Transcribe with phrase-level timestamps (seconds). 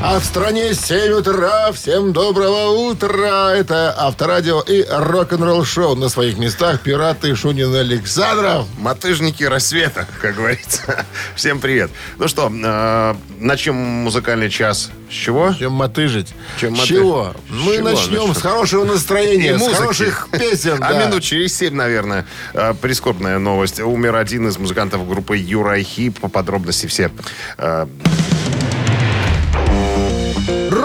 [0.00, 1.72] А в стране 7 утра.
[1.72, 3.52] Всем доброго утра.
[3.52, 5.96] Это Авторадио и рок-н-ролл шоу.
[5.96, 8.66] На своих местах пираты Шунин Александров.
[8.78, 11.04] Мотыжники рассвета, как говорится.
[11.34, 11.90] Всем привет.
[12.16, 15.52] Ну что, э, начнем музыкальный час с чего?
[15.58, 16.32] Чем мотыжить?
[16.60, 16.98] Чем С мотыжить?
[16.98, 17.34] чего?
[17.50, 18.34] Мы чего начнем начнем?
[18.34, 20.78] с хорошего настроения, с хороших песен.
[20.80, 21.06] А да.
[21.06, 22.24] минут через семь, наверное,
[22.54, 23.80] э, прискорбная новость.
[23.80, 26.20] Умер один из музыкантов группы Юрай Хип.
[26.20, 27.10] По подробности все.
[27.58, 27.86] э,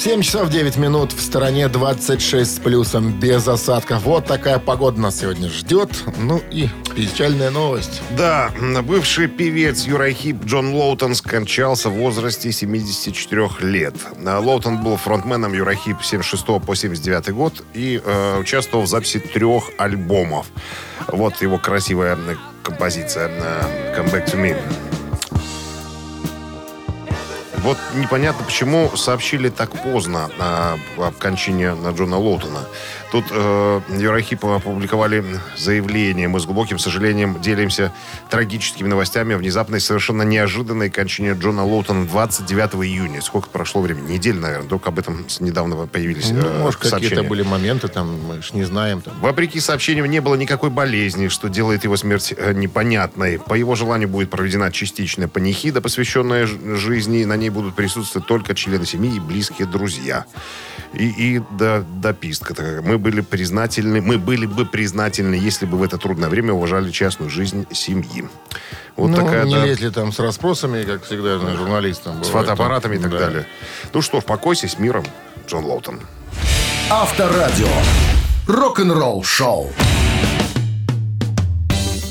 [0.00, 1.12] 7 часов 9 минут.
[1.12, 4.04] В стороне 26 с плюсом, без осадков.
[4.04, 5.90] Вот такая погода нас сегодня ждет.
[6.16, 8.00] Ну и печальная новость.
[8.16, 8.50] Да,
[8.82, 13.94] бывший певец Uriah Heep Джон Лоутон скончался в возрасте 74 лет.
[14.24, 18.88] А, Лоутон был фронтменом Uriah Heep с 76 по 79 год и э, участвовал в
[18.88, 20.46] записи трех альбомов.
[21.08, 24.56] Вот его красивая э, композиция э, «Come Back to Me».
[27.62, 32.60] Вот непонятно, почему сообщили так поздно о, о кончине Джона Лоутона.
[33.12, 35.24] Тут э, Еврохип опубликовали
[35.58, 36.28] заявление.
[36.28, 37.92] Мы с глубоким сожалением делимся
[38.30, 43.20] трагическими новостями о внезапной, совершенно неожиданной кончине Джона Лоутона 29 июня.
[43.20, 44.12] Сколько прошло времени?
[44.12, 44.68] Неделя, наверное.
[44.68, 48.64] Только об этом недавно появились Ну, э, может, какие-то были моменты, там, мы ж не
[48.64, 49.02] знаем.
[49.02, 49.12] Там.
[49.20, 53.38] Вопреки сообщениям, не было никакой болезни, что делает его смерть э, непонятной.
[53.38, 57.24] По его желанию будет проведена частичная панихида, посвященная жизни.
[57.24, 60.24] На ней будут присутствовать только члены семьи и близкие друзья.
[60.92, 62.82] И, и да, дописка такая.
[62.82, 67.30] Мы были признательны, мы были бы признательны, если бы в это трудное время уважали частную
[67.30, 68.28] жизнь семьи.
[68.96, 72.24] Вот ну, такая, не да, лезли там с расспросами, как всегда, на журналистам.
[72.24, 73.46] с фотоаппаратами и так далее.
[73.92, 75.04] Ну что, покойся с миром,
[75.46, 76.00] Джон Лоутон.
[76.90, 77.68] Авторадио.
[78.48, 79.70] Рок-н-ролл-шоу.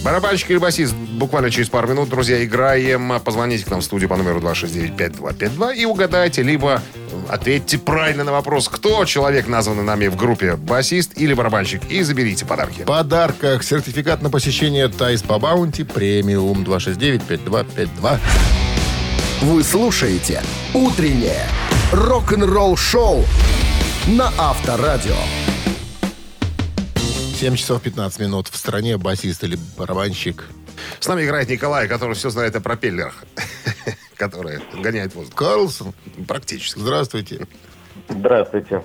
[0.09, 3.19] Барабанщик или басист буквально через пару минут, друзья, играем.
[3.23, 6.81] Позвоните к нам в студию по номеру 269-5252 и угадайте, либо
[7.27, 12.43] ответьте правильно на вопрос, кто человек, названный нами в группе, басист или барабанщик, и заберите
[12.43, 12.81] подарки.
[12.81, 18.17] В подарках сертификат на посещение Тайс по Баунти премиум 269-5252.
[19.43, 20.41] Вы слушаете
[20.73, 21.45] «Утреннее
[21.91, 23.23] рок-н-ролл-шоу»
[24.07, 25.13] на Авторадио.
[27.39, 28.47] 7 часов 15 минут.
[28.49, 30.45] В стране басист или барабанщик.
[30.99, 33.23] С нами играет Николай, который все знает о пропеллерах,
[34.17, 35.35] которые гоняют воздух.
[35.35, 35.93] Карлсон,
[36.27, 36.79] Практически.
[36.79, 37.47] здравствуйте.
[38.09, 38.83] Здравствуйте.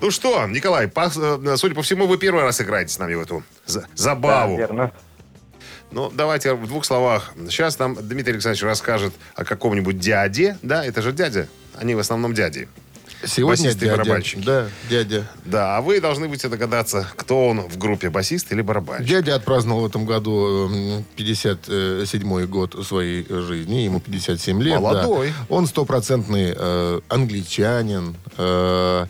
[0.00, 3.20] Ну что, Николай, по- э, судя по всему, вы первый раз играете с нами в
[3.20, 4.54] эту за- забаву.
[4.54, 4.92] Да, верно.
[5.90, 7.32] Ну, давайте в двух словах.
[7.48, 10.56] Сейчас нам Дмитрий Александрович расскажет о каком-нибудь дяде.
[10.62, 11.48] Да, это же дядя.
[11.74, 12.66] Они в основном дяди.
[13.26, 13.98] Сегодня Басисты и дядя.
[14.02, 14.42] барабанщики.
[14.44, 15.28] Да, дядя.
[15.44, 19.06] Да, а вы должны будете догадаться, кто он в группе, басист или барабанщик.
[19.06, 23.76] Дядя отпраздновал в этом году м, 57-й год своей жизни.
[23.82, 24.74] Ему 57 лет.
[24.74, 24.80] да.
[24.80, 25.32] Молодой.
[25.48, 28.16] Он стопроцентный э, англичанин.
[28.38, 29.06] Э,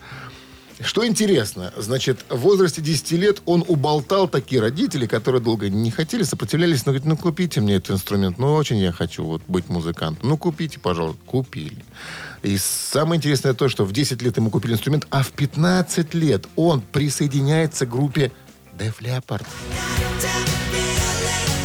[0.82, 6.22] что интересно, значит, в возрасте 10 лет он уболтал такие родители, которые долго не хотели,
[6.22, 10.26] сопротивлялись, но говорит, ну купите мне этот инструмент, ну очень я хочу вот быть музыкантом,
[10.26, 11.84] ну купите, пожалуйста, купили.
[12.42, 16.46] И самое интересное то, что в 10 лет ему купили инструмент, а в 15 лет
[16.56, 18.32] он присоединяется к группе
[18.78, 19.46] Def Leppard.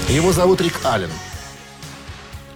[0.10, 1.10] Его зовут Рик Аллен.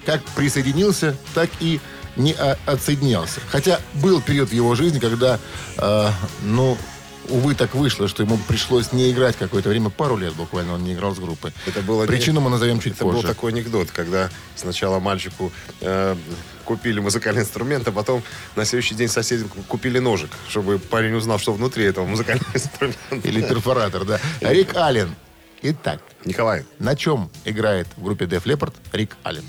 [0.06, 1.80] Как присоединился, так и
[2.16, 2.34] не
[2.66, 3.40] отсоединялся.
[3.50, 5.40] Хотя был период в его жизни, когда,
[5.78, 6.10] э,
[6.44, 6.78] ну,
[7.30, 10.94] увы, так вышло, что ему пришлось не играть какое-то время, пару лет буквально он не
[10.94, 11.52] играл с группой.
[11.66, 13.22] Это было не- Причину мы назовем чуть Это позже.
[13.22, 15.52] был такой анекдот, когда сначала мальчику
[15.82, 16.16] э,
[16.66, 18.24] купили музыкальный инструмент, а потом
[18.56, 23.28] на следующий день соседям купили ножик, чтобы парень узнал, что внутри этого музыкального инструмента.
[23.28, 24.20] Или перфоратор, да.
[24.42, 25.16] Рик Аллен.
[25.62, 29.44] Итак, Николай, на чем играет в группе Def Leppard Рик Аллен?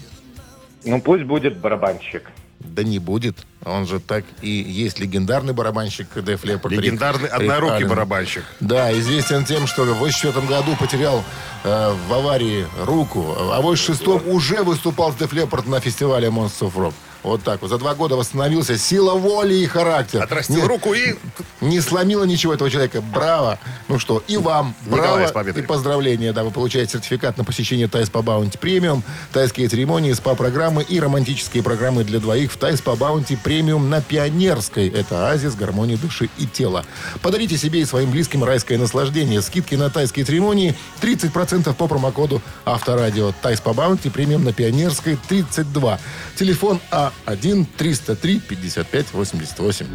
[0.85, 2.31] Ну, пусть будет барабанщик.
[2.61, 3.37] Да не будет.
[3.65, 6.09] Он же так и есть легендарный барабанщик
[6.45, 6.69] Leppard.
[6.69, 8.45] Рик- легендарный Рик однорукий барабанщик.
[8.61, 11.25] Да, известен тем, что в 84 году потерял
[11.65, 16.71] э, в аварии руку, а в 86 уже выступал с Def Leppard на фестивале Monsters
[16.71, 16.95] of Rock.
[17.22, 17.69] Вот так вот.
[17.69, 18.78] За два года восстановился.
[18.78, 20.22] Сила воли и характер.
[20.22, 21.14] Отрастил Не- руку и...
[21.61, 23.02] Не сломило ничего этого человека.
[23.02, 23.58] Браво.
[23.88, 26.32] Ну что, и вам браво и поздравления.
[26.32, 29.02] Да, вы получаете сертификат на посещение Тайс по Баунти Премиум,
[29.32, 34.88] тайские церемонии, СПА-программы и романтические программы для двоих в Тай-спа Bounty Premium на Пионерской.
[34.88, 36.84] Это оазис гармонии души и тела.
[37.23, 39.43] Подарите себе и своим близким райское наслаждение.
[39.43, 43.32] Скидки на тайские церемонии 30% по промокоду Авторадио.
[43.43, 45.99] Тай-спа Bounty Premium на Пионерской 32.
[46.37, 49.87] Телефон А 219-303-5588.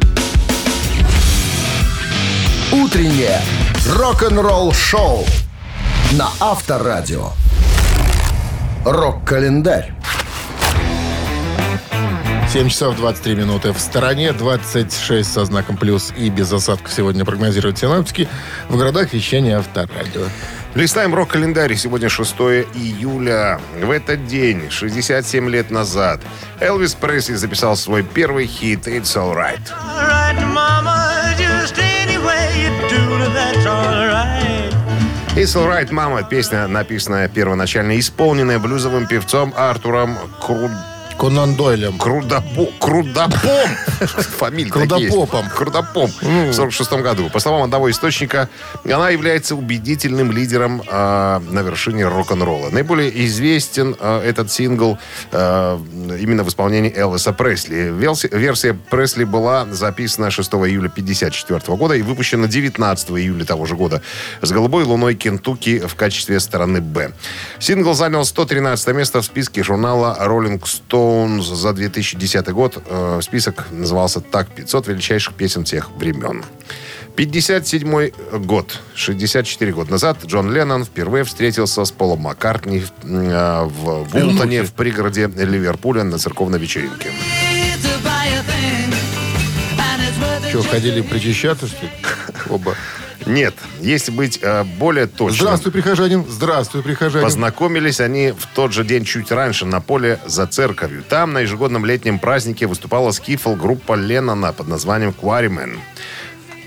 [2.72, 3.40] Утреннее
[3.88, 5.24] рок-н-ролл-шоу
[6.12, 7.30] на Авторадио.
[8.84, 9.92] Рок-календарь.
[12.52, 13.72] 7 часов 23 минуты.
[13.72, 18.28] В стороне 26 со знаком плюс и без осадков сегодня прогнозируют синоптики.
[18.68, 20.26] В городах вещания Авторадио.
[20.76, 21.74] Листаем рок-календарь.
[21.74, 22.34] Сегодня 6
[22.74, 23.58] июля.
[23.80, 26.20] В этот день, 67 лет назад,
[26.60, 29.58] Элвис Пресли записал свой первый хит «It's Alright».
[29.70, 34.74] Alright, mama, just any way you do it, that's alright.
[35.34, 40.68] «It's Alright, мама»— песня, написанная первоначально, исполненная блюзовым певцом Артуром Кру...
[41.18, 41.98] Конан Дойлем.
[41.98, 42.66] Крудопо...
[42.78, 43.70] Крудопом!
[44.38, 45.48] Фамилия Крудопопом.
[45.48, 46.10] Крудопом.
[46.20, 47.30] В 46 году.
[47.30, 48.48] По словам одного источника,
[48.84, 52.68] она является убедительным лидером э, на вершине рок-н-ролла.
[52.70, 54.98] Наиболее известен э, этот сингл
[55.32, 55.78] э,
[56.20, 57.90] именно в исполнении Элвиса Пресли.
[57.90, 63.74] Велси- Версия Пресли была записана 6 июля 1954 года и выпущена 19 июля того же
[63.74, 64.02] года
[64.42, 67.12] с «Голубой луной Кентукки» в качестве стороны «Б».
[67.58, 70.60] Сингл занял 113 место в списке журнала Rolling
[71.06, 72.82] Stones за 2010 год.
[72.86, 76.44] Э, Список назывался так «500 величайших песен всех времен».
[77.16, 78.10] 57
[78.44, 84.72] год, 64 года назад, Джон Леннон впервые встретился с Полом Маккартни э, в Вултоне, в
[84.72, 87.10] пригороде Ливерпуля на церковной вечеринке.
[90.50, 91.92] Что, ходили причащаться, что ли?
[92.50, 92.74] Оба.
[93.26, 95.46] Нет, если быть э, более точным.
[95.46, 96.24] Здравствуй, прихожанин.
[96.28, 97.24] Здравствуй, прихожанин.
[97.24, 101.02] Познакомились они в тот же день чуть раньше на поле за церковью.
[101.08, 105.78] Там на ежегодном летнем празднике выступала скифл-группа Леннона под названием «Quarrymen».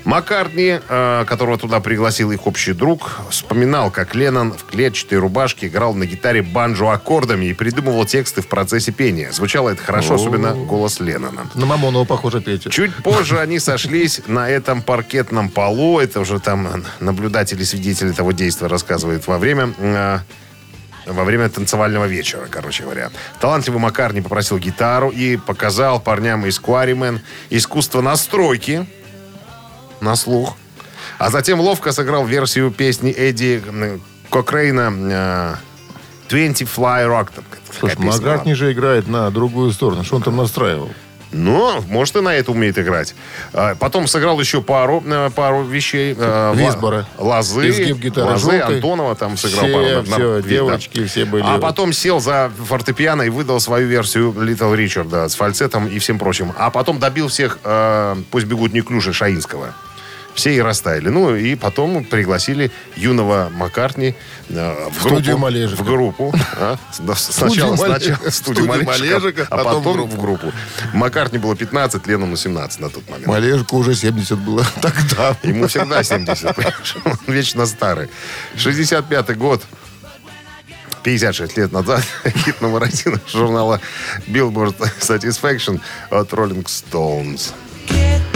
[0.05, 5.93] Маккартни, э, которого туда пригласил их общий друг, вспоминал, как Леннон в клетчатой рубашке играл
[5.93, 9.31] на гитаре банджо аккордами и придумывал тексты в процессе пения.
[9.31, 11.49] Звучало это хорошо, особенно голос Леннона.
[11.53, 12.69] На Мамонова похоже, Петя.
[12.69, 15.99] Чуть позже они сошлись на этом паркетном полу.
[15.99, 19.73] Это уже там наблюдатели, свидетели того действия рассказывают во время...
[19.77, 20.19] э,
[21.05, 23.09] во время танцевального вечера, короче говоря.
[23.39, 27.19] Талантливый Маккарни попросил гитару и показал парням из Quarrymen
[27.49, 28.85] искусство настройки
[30.01, 30.55] на слух.
[31.17, 33.61] А затем ловко сыграл версию песни Эдди
[34.29, 35.59] Кокрейна
[36.29, 37.29] э, «20 Fly Rock».
[37.79, 37.97] Слушай.
[37.99, 40.03] Маккартни же играет на другую сторону.
[40.03, 40.89] Что он там настраивал?
[41.31, 43.13] Ну, может, и на это умеет играть.
[43.53, 46.15] А, Потом сыграл еще пару, э, пару вещей.
[46.17, 47.05] э, Висбора.
[47.19, 47.67] Лозы.
[47.67, 47.95] Лозы,
[48.39, 48.75] желтой.
[48.77, 49.85] Антонова там сыграл Все, пару.
[49.85, 50.49] на- на- все, видно.
[50.49, 51.43] девочки все были.
[51.45, 56.17] А потом сел за фортепиано и выдал свою версию Литл Ричарда с фальцетом и всем
[56.17, 56.51] прочим.
[56.57, 59.75] А потом добил всех э, «Пусть бегут неклюши» Шаинского.
[60.39, 61.09] Все и растаяли.
[61.09, 64.15] Ну, и потом пригласили юного Маккартни
[64.47, 65.83] э, в, студию группу, Малежика.
[65.83, 66.33] В группу.
[66.57, 66.77] а.
[67.17, 70.53] Сначала, В студию Малежика, а потом потом в группу.
[70.93, 73.27] Маккартни было 15, Леннону 17 на тот момент.
[73.27, 75.35] Малежку уже 70 было тогда.
[75.43, 76.95] Ему всегда 70, понимаешь?
[77.03, 78.07] Он вечно старый.
[78.55, 79.61] 65-й год.
[81.03, 82.01] 56 лет назад
[82.45, 83.81] хит номер один журнала
[84.27, 87.53] Billboard Satisfaction от Rolling Stones.
[87.89, 88.28] Get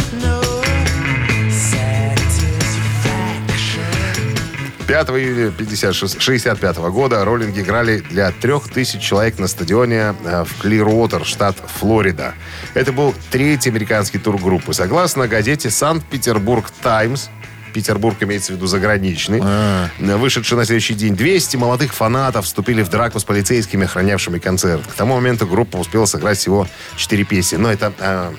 [4.93, 11.25] 5 июля 56 65 года роллинги играли для 3000 человек на стадионе э, в Клирвотер,
[11.25, 12.35] штат Флорида.
[12.75, 14.71] Это был третий американский тур группы.
[14.71, 17.29] Согласно газете «Санкт-Петербург Таймс»,
[17.73, 19.88] Петербург имеется в виду заграничный, А.
[19.97, 24.85] вышедший на следующий день, 200 молодых фанатов вступили в драку с полицейскими, охранявшими концерт.
[24.85, 27.55] К тому моменту группа успела сыграть всего 4 песни.
[27.55, 28.31] Но это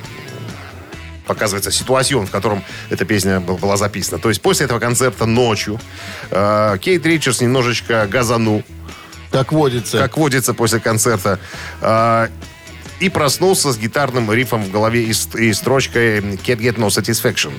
[1.27, 4.19] показывается ситуацион, в котором эта песня был- была записана.
[4.19, 5.81] То есть после этого концерта ночью
[6.31, 8.63] э, Кейт Ричардс немножечко газанул,
[9.31, 9.99] Как водится.
[9.99, 11.39] как водится после концерта,
[11.81, 12.29] э,
[13.01, 17.53] и проснулся с гитарным рифом в голове и, и строчкой «Can't get no satisfaction».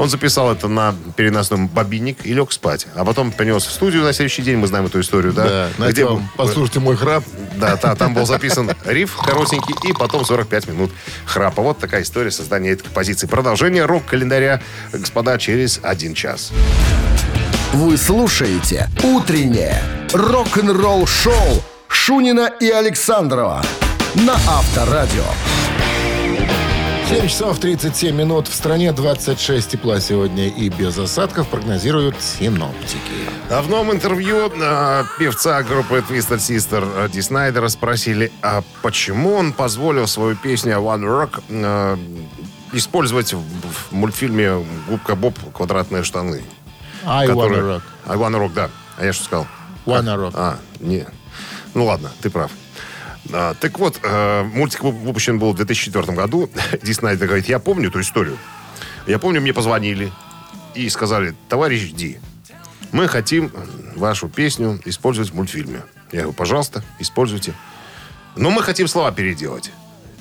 [0.00, 2.86] Он записал это на переносной бобинник и лег спать.
[2.94, 5.68] А потом принес в студию на следующий день, мы знаем эту историю, да?
[5.78, 7.22] Да, Где вам, был- послушайте мой храп.
[7.56, 10.90] да, та- там был записан риф коротенький и потом 45 минут
[11.26, 11.60] храпа.
[11.60, 13.26] Вот такая история создания этой композиции.
[13.26, 16.50] Продолжение рок-календаря, господа, через один час.
[17.74, 19.82] Вы слушаете «Утреннее
[20.14, 23.62] рок-н-ролл-шоу» Шунина и Александрова
[24.14, 25.24] на Авторадио.
[27.10, 28.46] 7 часов 37 минут.
[28.46, 33.00] В стране 26 тепла сегодня и без осадков прогнозируют синоптики.
[33.50, 39.34] А в новом интервью э, певца группы Twisted Sister э, Ди Снайдера спросили, а почему
[39.34, 41.96] он позволил свою песню One Rock э,
[42.74, 45.34] использовать в, в мультфильме «Губка Боб.
[45.52, 46.44] Квадратные штаны».
[47.04, 47.82] I который- wanna rock.
[48.06, 48.70] I wanna rock, да.
[48.98, 49.46] А я что сказал?
[49.84, 50.32] Wanna rock.
[50.34, 51.04] А, не.
[51.74, 52.52] Ну ладно, ты прав.
[53.32, 56.50] А, так вот, э, мультик вып- выпущен был в 2004 году.
[56.82, 58.38] Ди Снайдер говорит, я помню эту историю.
[59.06, 60.12] Я помню, мне позвонили
[60.74, 62.18] и сказали, товарищ Ди,
[62.92, 63.52] мы хотим
[63.96, 65.82] вашу песню использовать в мультфильме.
[66.12, 67.54] Я говорю, пожалуйста, используйте.
[68.36, 69.70] Но мы хотим слова переделать.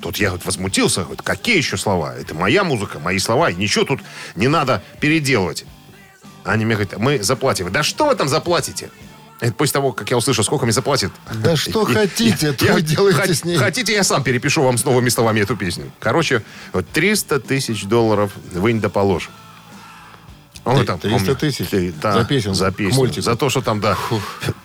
[0.01, 2.15] Тут я вот возмутился, говорю, какие еще слова?
[2.15, 3.99] Это моя музыка, мои слова, ничего тут
[4.35, 5.65] не надо переделывать.
[6.45, 7.71] Они мне говорят, мы заплатим.
[7.71, 8.89] Да что вы там заплатите?
[9.39, 11.11] Это после того, как я услышал, сколько мне заплатят.
[11.33, 13.55] Да что хотите, то делайте хот- с ней.
[13.55, 15.91] Хотите, я сам перепишу вам с новыми словами эту песню.
[15.99, 16.43] Короче,
[16.73, 19.29] вот 300 тысяч долларов вынь да положь.
[20.65, 21.93] Он Три- там, 300 помню, тысяч?
[22.01, 23.21] Да, За песню, За песню.
[23.21, 23.97] За то, что там, да,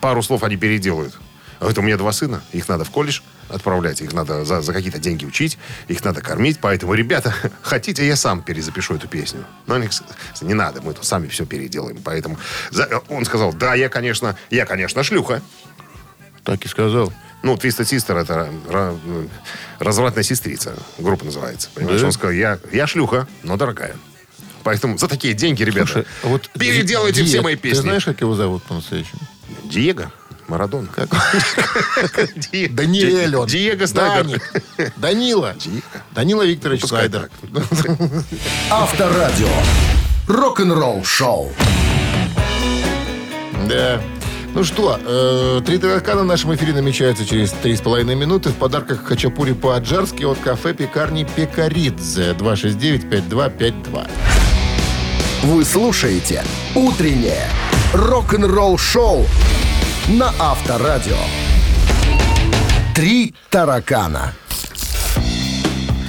[0.01, 1.17] пару слов они переделают.
[1.61, 2.43] А это у меня два сына.
[2.51, 4.01] Их надо в колледж отправлять.
[4.01, 5.57] Их надо за, за какие-то деньги учить.
[5.87, 6.59] Их надо кормить.
[6.61, 9.45] Поэтому, ребята, хотите, я сам перезапишу эту песню.
[9.67, 9.87] Но они
[10.41, 11.97] не надо, мы тут сами все переделаем.
[12.03, 12.37] Поэтому
[12.71, 15.41] за- он сказал, да, я, конечно, я, конечно, шлюха.
[16.43, 17.11] Так и сказал.
[17.43, 19.29] Ну, Twisted Sister это ра-
[19.79, 20.75] развратная сестрица.
[20.97, 21.69] Группа называется.
[21.75, 22.07] Понимаешь, Да?
[22.07, 23.95] он сказал, я, я шлюха, но дорогая.
[24.63, 27.75] Поэтому за такие деньги, ребята, Слушай, а вот переделайте Ди- все мои песни.
[27.77, 29.19] Ты знаешь, как его зовут по-настоящему?
[29.65, 30.11] Диего
[30.47, 30.87] Марадона.
[30.93, 31.09] Как?
[32.71, 33.47] Даниэль он.
[33.47, 34.41] Ди- Диего Снайдер.
[34.97, 35.55] Данила.
[36.11, 37.29] Данила Викторович Пускай Снайдер.
[38.69, 39.47] Авторадио.
[40.27, 41.51] Рок-н-ролл шоу.
[43.67, 44.01] Да.
[44.53, 48.49] Ну что, э, три таракана в нашем эфире намечаются через три с половиной минуты.
[48.49, 52.31] В подарках хачапури по-аджарски от кафе пекарни Пекаридзе.
[52.33, 54.07] 269-5252.
[55.43, 57.49] Вы слушаете «Утреннее
[57.93, 59.25] рок-н-ролл-шоу»
[60.07, 61.17] на Авторадио.
[62.93, 64.33] Три таракана.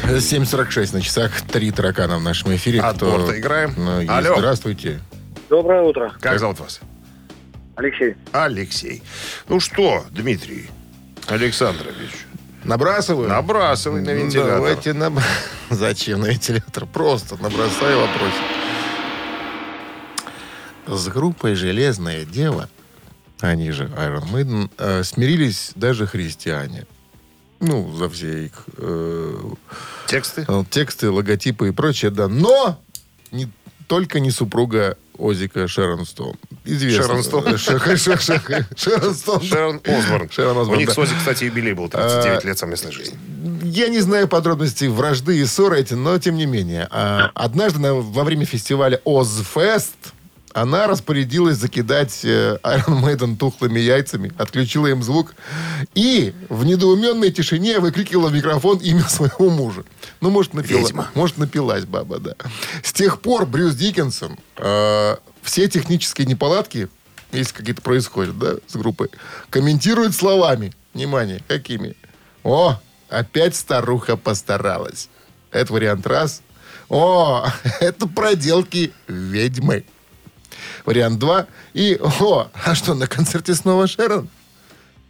[0.04, 1.40] 7.46 на часах.
[1.42, 2.80] Три таракана в нашем эфире.
[2.80, 3.74] От Кто- борта играем.
[3.76, 4.10] Ну, есть.
[4.10, 4.36] Алло.
[4.38, 5.00] Здравствуйте.
[5.48, 6.80] Доброе утро, Как зовут вас?
[7.76, 8.14] Алексей.
[8.32, 9.02] Алексей.
[9.48, 10.68] Ну что, Дмитрий
[11.28, 12.10] Александрович,
[12.64, 13.28] Набрасываю?
[13.28, 14.54] набрасывай на вентилятор.
[14.56, 15.14] Давайте наб...
[15.70, 16.86] Зачем на вентилятор?
[16.86, 18.42] Просто набросаю вопросик.
[20.86, 22.68] С группой «Железное дело»,
[23.40, 26.86] они же Iron Maiden, э, смирились даже христиане.
[27.60, 29.40] Ну, за все их э,
[30.08, 30.44] Тексты?
[30.46, 32.28] э, тексты, логотипы и прочее, да.
[32.28, 32.78] Но
[33.32, 33.48] не,
[33.88, 36.36] только не супруга Озика Шерон Стоун.
[36.66, 37.02] Известно.
[37.04, 37.46] Шерон Стоун?
[37.46, 39.42] Э, Ше- ше- ше- ше- Шерон Стоун.
[39.42, 40.28] Шерон Осборн.
[40.30, 40.94] Шерон У Осборн, них да.
[40.94, 43.16] с Ози, кстати, юбилей был 39 А, лет совместной жизни.
[43.64, 46.86] Я не знаю подробностей вражды и ссоры эти, но тем не менее.
[46.90, 49.94] А, однажды на- во время фестиваля Озфест
[50.56, 55.34] она распорядилась закидать э, Iron Maiden тухлыми яйцами, отключила им звук
[55.94, 59.84] и в недоуменной тишине выкрикивала в микрофон имя своего мужа.
[60.22, 61.10] Ну, может, напила, Ведьма.
[61.14, 62.36] может, напилась баба, да.
[62.82, 66.88] С тех пор Брюс Диккенсон э, все технические неполадки,
[67.32, 69.10] если какие-то происходят, да, с группой,
[69.50, 70.72] комментирует словами.
[70.94, 71.96] Внимание, какими?
[72.44, 75.10] О, опять старуха постаралась.
[75.50, 76.40] Это вариант раз.
[76.88, 77.46] О,
[77.80, 79.84] это проделки ведьмы.
[80.84, 81.46] Вариант два.
[81.74, 84.28] И, о, а что, на концерте снова Шерон?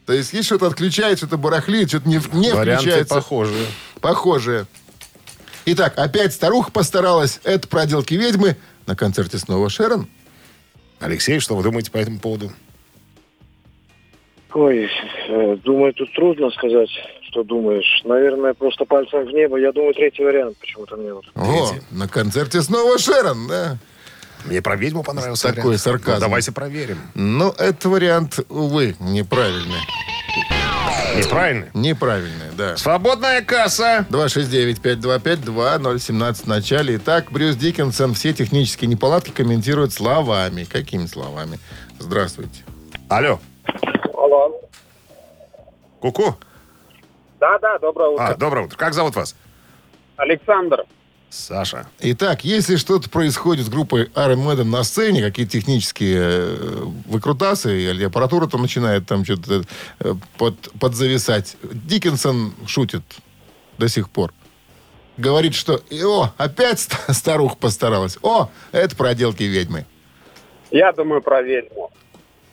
[0.06, 3.14] То есть, есть что-то отключает, что-то барахлит, что-то не, не Варианты включается.
[3.14, 3.66] похожие.
[4.00, 4.66] Похожие.
[5.66, 7.40] Итак, опять старуха постаралась.
[7.42, 8.56] Это проделки ведьмы.
[8.86, 10.08] На концерте снова Шерон.
[11.00, 12.52] Алексей, что вы думаете по этому поводу?
[14.54, 14.88] Ой,
[15.28, 16.88] э, думаю, тут трудно сказать,
[17.28, 18.00] что думаешь.
[18.04, 19.58] Наверное, просто пальцем в небо.
[19.58, 21.24] Я думаю, третий вариант почему-то мне вот.
[21.34, 23.76] О, на концерте снова Шерон, да.
[24.46, 25.82] Мне про ведьму понравился Такой вариант.
[25.82, 26.14] сарказм.
[26.14, 26.98] Ну, давайте проверим.
[27.14, 29.80] Ну, это вариант, увы, неправильный.
[31.16, 31.66] Неправильно?
[31.74, 32.76] Неправильный, да.
[32.76, 34.06] Свободная касса.
[34.10, 36.96] 269-5252-017 в начале.
[36.96, 40.62] Итак, Брюс Диккенсон все технические неполадки комментирует словами.
[40.64, 41.58] Какими словами?
[41.98, 42.64] Здравствуйте.
[43.08, 43.40] Алло.
[44.14, 44.60] Алло.
[46.00, 46.36] Ку-ку.
[47.40, 48.26] Да, да, доброе утро.
[48.26, 48.76] А, доброе утро.
[48.76, 49.34] Как зовут вас?
[50.16, 50.84] Александр.
[51.30, 51.86] Саша.
[52.00, 58.04] Итак, если что-то происходит с группой Iron Maiden на сцене, какие-то технические э, выкрутасы, или
[58.04, 59.62] аппаратура там начинает там что-то
[60.00, 63.02] э, под, подзависать, Диккенсон шутит
[63.78, 64.32] до сих пор.
[65.18, 68.18] Говорит, что «И, «О, опять ст- старуха постаралась!
[68.22, 69.86] О, это проделки ведьмы!
[70.70, 71.90] Я думаю про ведьму.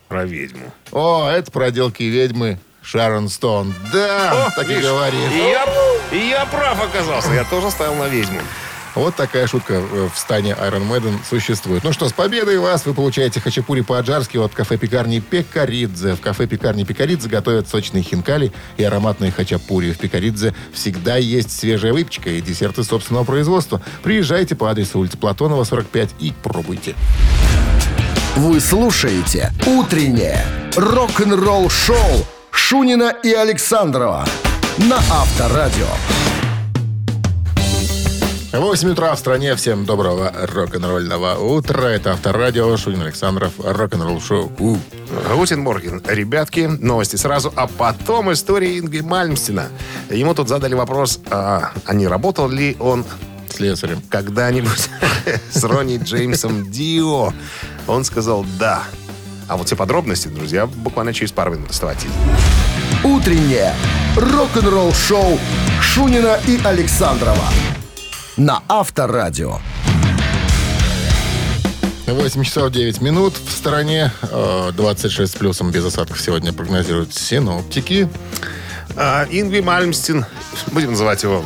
[0.08, 0.72] Про ведьму.
[0.92, 5.30] О, это проделки ведьмы Шарон Стоун!» Да, так и видишь, говорит.
[5.32, 5.66] И я,
[6.12, 7.32] и я прав оказался.
[7.32, 8.40] Я тоже ставил на ведьму.
[8.94, 11.82] Вот такая шутка э, в стане Iron Maiden существует.
[11.82, 12.86] Ну что, с победой вас!
[12.86, 16.14] Вы получаете хачапури по-аджарски от кафе-пекарни Пекаридзе.
[16.14, 19.92] В кафе-пекарни Пекаридзе готовят сочные хинкали и ароматные хачапури.
[19.92, 23.82] В Пекаридзе всегда есть свежая выпечка и десерты собственного производства.
[24.02, 26.94] Приезжайте по адресу улицы Платонова, 45 и пробуйте.
[28.36, 30.44] Вы слушаете «Утреннее
[30.76, 34.24] рок-н-ролл-шоу» Шунина и Александрова
[34.78, 35.88] на Авторадио.
[38.60, 39.56] 8 утра в стране.
[39.56, 41.88] Всем доброго рок-н-ролльного утра.
[41.88, 42.76] Это Авторадио.
[42.76, 43.52] Шунин Александров.
[43.58, 44.52] Рок-н-ролл шоу.
[44.60, 44.76] У.
[45.34, 46.00] Гутин Морген.
[46.06, 49.66] Ребятки, новости сразу, а потом история Ингви Мальмстина.
[50.08, 53.04] Ему тут задали вопрос, а, а не работал ли он
[53.48, 54.00] Слесарем.
[54.08, 54.88] когда-нибудь
[55.50, 57.32] с Ронни Джеймсом Дио?
[57.88, 58.84] Он сказал «да».
[59.48, 61.70] А вот все подробности, друзья, буквально через пару минут.
[61.70, 62.08] Оставайтесь.
[63.02, 63.74] Утреннее
[64.16, 65.40] рок-н-ролл-шоу
[65.80, 67.44] Шунина и Александрова
[68.36, 69.58] на Авторадио.
[72.06, 73.34] 8 часов 9 минут.
[73.34, 78.08] В стороне э, 26 с плюсом без осадков сегодня прогнозируют синоптики.
[78.96, 80.26] А, Ингви Мальмстин,
[80.68, 81.44] будем называть его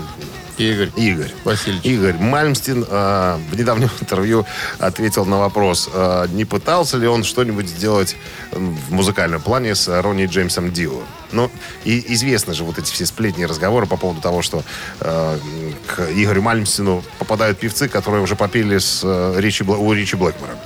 [0.59, 0.91] Игорь.
[0.97, 1.31] Игорь.
[1.45, 1.85] Васильевич.
[1.85, 4.45] Игорь Мальмстин э, в недавнем интервью
[4.79, 8.17] ответил на вопрос, э, не пытался ли он что-нибудь сделать
[8.53, 11.03] в музыкальном плане с Ронни Джеймсом Дио.
[11.33, 11.51] Ну,
[11.85, 14.63] и известны же вот эти все сплетни и разговоры по поводу того, что
[15.01, 15.39] э,
[15.87, 20.57] к Игорю Мальмстину попадают певцы, которые уже попели с, э, Ричи, у Ричи Блэкмора.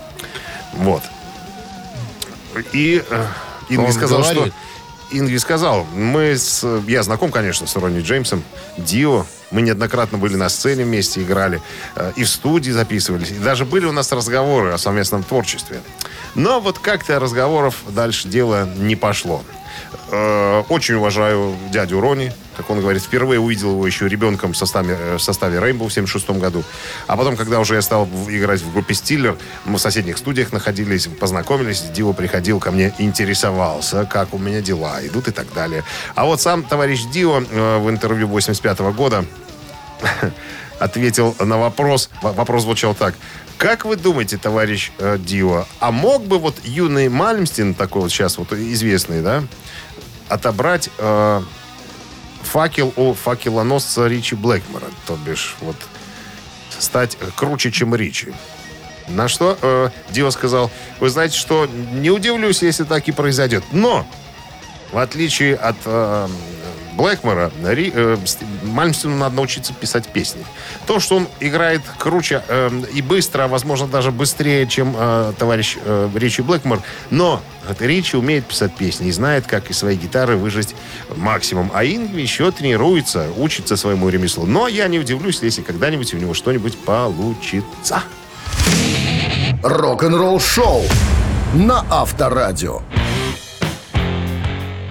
[0.74, 1.02] Вот.
[2.72, 3.26] И э,
[3.68, 4.34] Ингви Он сказал, что...
[4.34, 4.54] говорит.
[5.10, 8.42] Ингви сказал, мы с, я знаком, конечно, с Ронни Джеймсом,
[8.78, 9.26] Дио.
[9.52, 11.60] Мы неоднократно были на сцене вместе, играли,
[11.94, 13.30] э, и в студии записывались.
[13.30, 15.80] И даже были у нас разговоры о совместном творчестве.
[16.34, 19.44] Но вот как-то разговоров дальше дело не пошло.
[20.10, 24.96] Э, Очень уважаю дядю Рони, как он говорит, впервые увидел его еще ребенком в составе,
[24.98, 26.64] э, в составе Rainbow в 76 году.
[27.06, 31.06] А потом, когда уже я стал играть в группе Стиллер, мы в соседних студиях находились,
[31.06, 35.84] познакомились, Дио приходил ко мне, интересовался, как у меня дела идут и так далее.
[36.14, 39.24] А вот сам товарищ Дио в интервью 85 года
[40.78, 42.10] ответил на вопрос.
[42.22, 43.14] Во- Вопрос звучал так.
[43.58, 48.38] Как вы думаете, товарищ э, Дио, а мог бы вот юный Мальмстин, такой вот сейчас
[48.38, 49.44] вот известный, да,
[50.28, 51.42] отобрать э,
[52.42, 55.76] факел у факелоносца Ричи Блэкмора, то бишь вот
[56.78, 58.34] стать круче, чем Ричи?
[59.08, 63.62] На что э, Дио сказал, вы знаете что, не удивлюсь, если так и произойдет.
[63.72, 64.06] Но,
[64.90, 66.28] в отличие от э,
[66.96, 70.44] Блэкмора, Ри, э, Ст- Мальмстину надо научиться писать песни.
[70.86, 75.76] То, что он играет круче э, и быстро, а возможно даже быстрее, чем э, товарищ
[75.84, 77.40] э, Ричи Блэкмор, но
[77.80, 80.74] Ричи умеет писать песни и знает, как из своей гитары выжать
[81.16, 81.70] максимум.
[81.74, 84.46] А Ингви еще тренируется, учится своему ремеслу.
[84.46, 88.02] Но я не удивлюсь, если когда-нибудь у него что-нибудь получится.
[89.62, 90.82] Рок-н-ролл-шоу
[91.54, 92.80] на Авторадио.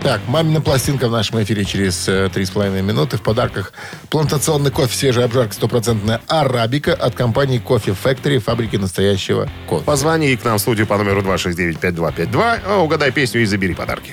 [0.01, 3.17] Так, мамина пластинка в нашем эфире через э, три с половиной минуты.
[3.17, 3.71] В подарках
[4.09, 9.85] плантационный кофе свежая обжарка стопроцентная арабика от компании Кофе Factory, фабрики настоящего кофе.
[9.85, 14.11] Позвони к нам в студию по номеру 269-5252, а угадай песню и забери подарки.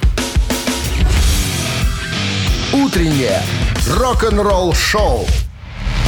[2.75, 3.41] Утреннее
[3.97, 5.27] рок-н-ролл-шоу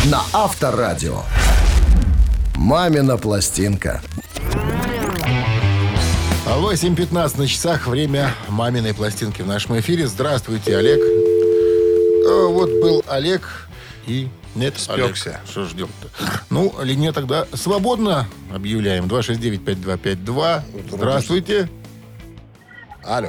[0.05, 1.23] на Авторадио.
[2.55, 4.03] Мамина пластинка.
[6.59, 7.87] 8.15 на часах.
[7.87, 10.07] Время маминой пластинки в нашем эфире.
[10.07, 10.99] Здравствуйте, Олег.
[11.01, 13.69] Э, Вот был Олег
[14.07, 14.29] и...
[14.57, 15.31] Нет, Спекся.
[15.31, 15.41] Олег.
[15.49, 16.09] Что ждем-то?
[16.51, 18.27] Ну, линия тогда свободно.
[18.53, 19.05] Объявляем.
[19.05, 20.63] 269-5252.
[20.91, 21.69] Здравствуйте.
[23.05, 23.29] Алло.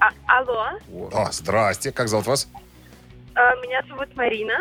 [0.00, 0.78] А- алло,
[1.12, 1.92] О, здрасте.
[1.92, 2.48] Как зовут вас?
[3.34, 4.54] А, меня зовут Марина.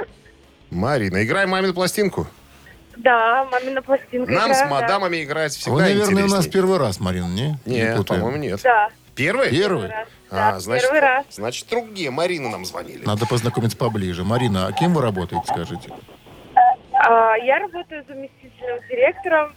[0.69, 1.23] Марина.
[1.23, 2.27] Играем мамину пластинку.
[2.97, 4.32] Да, мамина пластинка.
[4.32, 4.82] Нам с играю, да.
[4.82, 7.58] мадамами играть всегда Вы, наверное, у нас первый раз, Марина, не?
[7.65, 8.21] Нет, путаем?
[8.21, 8.62] по-моему, нет.
[8.63, 9.49] Да, Первый?
[9.49, 9.89] Первый?
[9.89, 10.08] раз.
[10.29, 11.25] А, да, значит, первый раз.
[11.29, 13.06] значит, другие Марины нам звонили.
[13.06, 14.23] Надо познакомиться поближе.
[14.23, 15.89] Марина, а кем вы работаете, скажите?
[16.93, 19.56] А, я работаю заместителем директором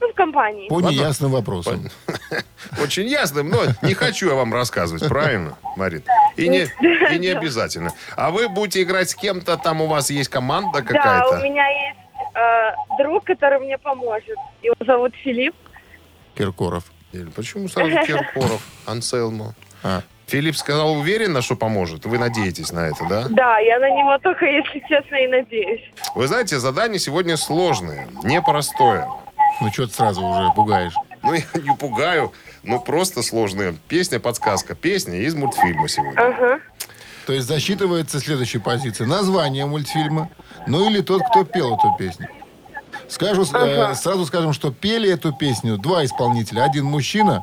[0.00, 0.68] ну, в компании.
[0.68, 1.88] По неясным вопросам.
[2.82, 6.02] Очень ясным, но не хочу я вам рассказывать, правильно, Марин?
[6.36, 6.62] И не,
[7.14, 7.92] и не обязательно.
[8.16, 11.38] А вы будете играть с кем-то, там у вас есть команда Да, какая-то?
[11.38, 12.03] у меня есть
[12.34, 14.36] э, друг, который мне поможет.
[14.62, 15.54] Его зовут Филипп.
[16.36, 16.84] Киркоров.
[17.36, 19.54] Почему сразу Киркоров, Анселмо?
[19.82, 22.06] А, Филипп сказал уверенно, что поможет.
[22.06, 23.26] Вы надеетесь на это, да?
[23.28, 25.82] Да, я на него только, если честно, и надеюсь.
[26.14, 29.06] Вы знаете, задание сегодня сложное, непростое.
[29.60, 30.94] ну что ты сразу уже пугаешь?
[31.22, 33.74] Ну, я не пугаю, но просто сложная.
[33.88, 34.74] Песня, подсказка.
[34.74, 36.20] Песня из мультфильма сегодня.
[36.20, 36.60] Ага.
[37.26, 39.06] То есть засчитывается следующая позиция.
[39.06, 40.28] Название мультфильма,
[40.66, 42.28] ну или тот, кто пел эту песню.
[43.08, 46.62] Скажу, э, сразу скажем, что пели эту песню два исполнителя.
[46.64, 47.42] Один мужчина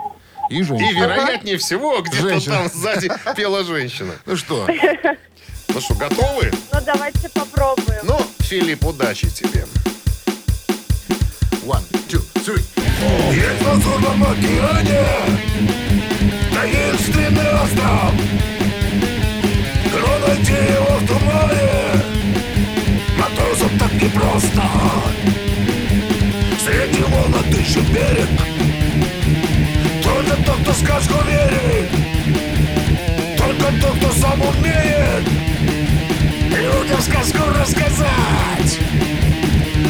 [0.50, 1.00] и И, женщина.
[1.00, 2.56] вероятнее всего, где-то Женщина.
[2.56, 4.14] там сзади пела женщина.
[4.26, 4.68] Ну что,
[5.74, 6.52] Ну что, готовы?
[6.74, 8.02] Ну, давайте попробуем.
[8.04, 9.66] Ну, Филипп, удачи тебе.
[11.66, 12.64] one, two, three.
[13.34, 15.06] Есть на Лазурном океане
[16.54, 18.12] Таинственный остров
[19.92, 21.08] Тронуть его в
[24.14, 24.62] просто.
[26.64, 28.30] Среди волн отыщет берег.
[30.04, 31.90] Только тот, кто сказку верит.
[33.38, 35.28] Только тот, кто сам умеет.
[36.50, 38.80] Людям сказку рассказать.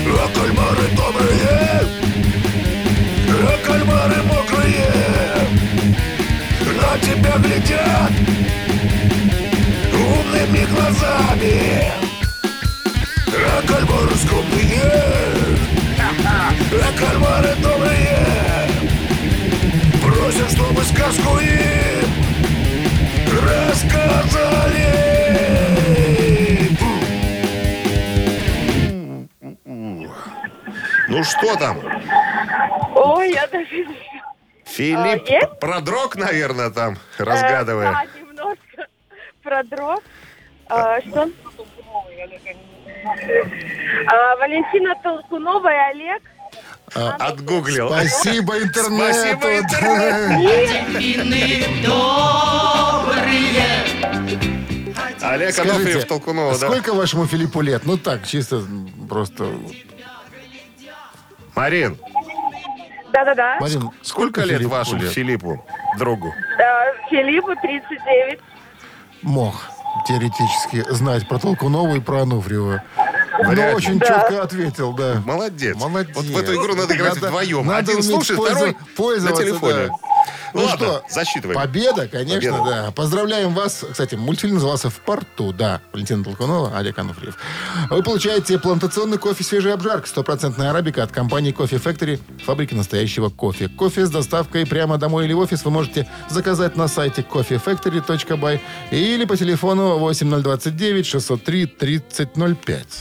[0.06, 1.82] А кальмары добрые.
[3.30, 5.22] А кальмары мокрые.
[6.82, 8.12] На тебя глядят
[9.94, 12.11] Умными глазами
[13.34, 14.82] А кальмары скупые
[15.98, 18.67] А кальмары добрые
[20.04, 22.10] Просят, чтобы сказку им
[23.41, 24.91] Рассказали
[31.08, 31.80] Ну что там?
[32.96, 33.86] Ой, я даже...
[33.86, 34.22] не-
[34.65, 35.60] Филипп А, есть?
[35.60, 37.91] продрог, наверное, там, Э, разгадывая.
[37.91, 38.88] Да, немножко
[39.44, 40.02] продрог.
[40.67, 41.30] А, что?
[43.04, 46.22] А, Валентина Толкунова и Олег.
[46.94, 47.90] Отгуглил.
[47.90, 49.14] Спасибо интернету.
[49.14, 50.32] Спасибо, интернет.
[55.22, 56.68] Олег Скажите, Анофриев Толкунова, да?
[56.68, 57.84] сколько вашему Филиппу лет?
[57.86, 58.64] Ну так, чисто
[59.08, 59.54] просто...
[61.56, 61.98] Марин,
[63.14, 63.58] Да-да-да.
[63.60, 65.12] Марин, сколько лет Филиппу вашему лет?
[65.12, 65.66] Филиппу,
[65.98, 66.34] другу?
[66.58, 68.40] А, Филиппу 39.
[69.22, 69.56] Мог
[70.08, 72.84] теоретически знать про Толкунову и про Ануфриева.
[73.43, 73.62] Но ли.
[73.74, 74.06] очень Да.
[74.08, 75.21] четко ответил, да.
[75.26, 75.76] Молодец.
[75.78, 76.15] Молодец.
[76.15, 77.65] Вот в эту игру надо играть Надо- вдвоем.
[77.65, 78.76] надо Один слушает, второй
[79.19, 79.74] на телефоне.
[79.88, 79.88] да.
[80.54, 81.58] Ну, Ну ладно, что, засчитываем.
[81.58, 82.63] Победа, конечно, Победа.
[82.88, 82.91] да.
[82.91, 83.86] Поздравляем вас.
[83.89, 85.80] Кстати, мультфильм назывался «В порту», да.
[85.93, 87.38] Валентина Толкунова, Олег Ануфриев.
[87.89, 93.69] Вы получаете плантационный кофе «Свежая обжарка», стопроцентная арабика от компании «Кофе Factory», фабрики настоящего кофе.
[93.69, 98.60] Кофе с доставкой прямо домой или в офис вы можете заказать на сайте coffeefactory.by
[98.91, 103.01] или по телефону 8029 603 3005.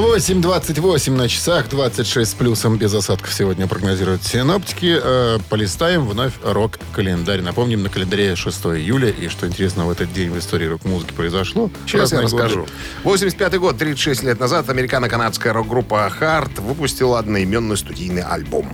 [0.00, 4.98] 8.28 на часах, 26 с плюсом без осадков сегодня прогнозируют синоптики.
[5.00, 7.42] Э, полистаем вновь рок-календарь.
[7.42, 9.10] Напомним, на календаре 6 июля.
[9.10, 11.70] И что интересно в этот день в истории рок-музыки произошло.
[11.86, 12.66] Сейчас я расскажу.
[13.04, 18.68] 85 год, 36 лет назад, американо-канадская рок-группа Hard выпустила одноименный студийный альбом.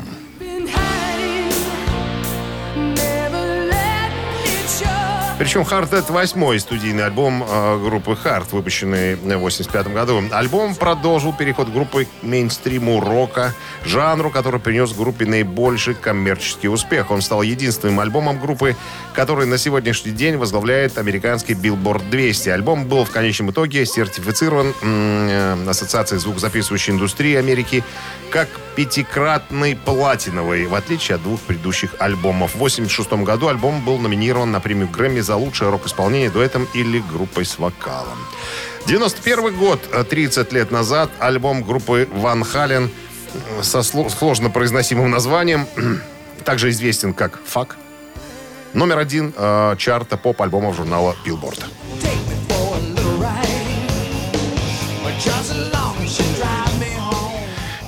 [5.40, 10.22] Причем Hard это восьмой студийный альбом э, группы Hard, выпущенный в 85 году.
[10.32, 17.10] Альбом продолжил переход группы к мейнстриму рока, жанру, который принес группе наибольший коммерческий успех.
[17.10, 18.76] Он стал единственным альбомом группы,
[19.14, 22.50] который на сегодняшний день возглавляет американский Billboard 200.
[22.50, 27.82] Альбом был в конечном итоге сертифицирован э, Ассоциацией звукозаписывающей индустрии Америки
[28.30, 32.52] как пятикратный платиновый, в отличие от двух предыдущих альбомов.
[32.52, 37.44] В 1986 году альбом был номинирован на премию Грэмми за лучшее рок-исполнение дуэтом или группой
[37.44, 38.18] с вокалом.
[38.86, 42.90] 91 год, э, 30 лет назад, альбом группы Ван Хален
[43.32, 45.68] э, со сло- сложно произносимым названием,
[46.44, 47.76] также известен как «Фак»,
[48.72, 51.62] номер один э, чарта поп-альбомов журнала Billboard.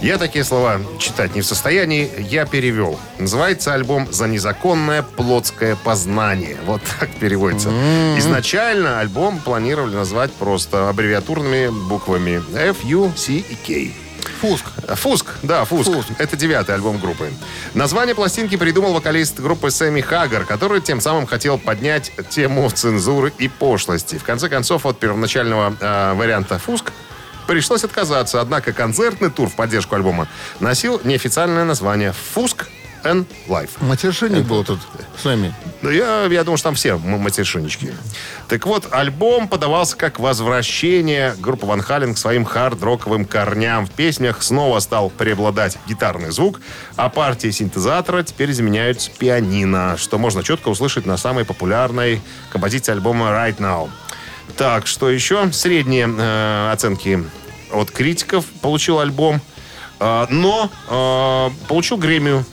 [0.02, 2.98] Я такие слова читать не в состоянии, я перевел.
[3.20, 6.56] Называется альбом «За незаконное плотское познание».
[6.66, 7.68] Вот так переводится.
[8.18, 13.94] Изначально альбом планировали назвать просто аббревиатурными буквами F, U, C и K.
[14.40, 14.64] Фуск.
[14.96, 15.92] Фуск, да, Фуск.
[16.18, 17.30] Это девятый альбом группы.
[17.74, 23.46] Название пластинки придумал вокалист группы Сэмми Хаггар, который тем самым хотел поднять тему цензуры и
[23.46, 24.16] пошлости.
[24.16, 26.90] В конце концов, от первоначального э, варианта Фуск
[27.46, 28.40] пришлось отказаться.
[28.40, 30.28] Однако концертный тур в поддержку альбома
[30.60, 32.66] носил неофициальное название «Фуск
[33.04, 33.70] and Life».
[33.80, 34.80] Матершинник был тут
[35.20, 35.54] с нами.
[35.82, 37.92] Ну, я, я думаю, что там все матершиннички.
[38.48, 43.86] Так вот, альбом подавался как возвращение группы Ван Хален к своим хард-роковым корням.
[43.86, 46.60] В песнях снова стал преобладать гитарный звук,
[46.96, 53.26] а партии синтезатора теперь заменяются пианино, что можно четко услышать на самой популярной композиции альбома
[53.30, 53.90] «Right Now».
[54.56, 55.50] Так, что еще?
[55.52, 57.22] Средние э, оценки
[57.72, 59.40] от критиков получил альбом,
[60.04, 62.44] Э, но э, получил Гремию.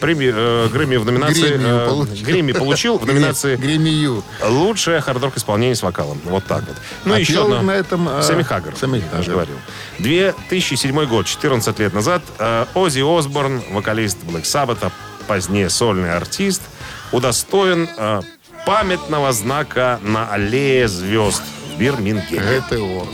[0.00, 1.48] Премию, э, Грэмми в номинации...
[1.56, 2.24] Гремию э, получил.
[2.24, 4.22] Грэмми получил в номинации Гремию.
[4.44, 6.20] Лучшее хард-рок исполнение с вокалом.
[6.24, 6.76] Вот так вот.
[7.04, 7.62] Ну, А еще одно.
[7.62, 8.76] на этом, э, Сэмми Хаггар.
[8.76, 9.24] Сэмми Хаггар.
[9.28, 9.56] говорил.
[9.98, 14.92] 2007 год, 14 лет назад, э, Оззи Осборн, вокалист Black Sabbath,
[15.26, 16.62] позднее сольный артист,
[17.10, 18.20] удостоен э,
[18.68, 22.44] памятного знака на аллее звезд в Бирмингеме.
[22.44, 23.08] Это он.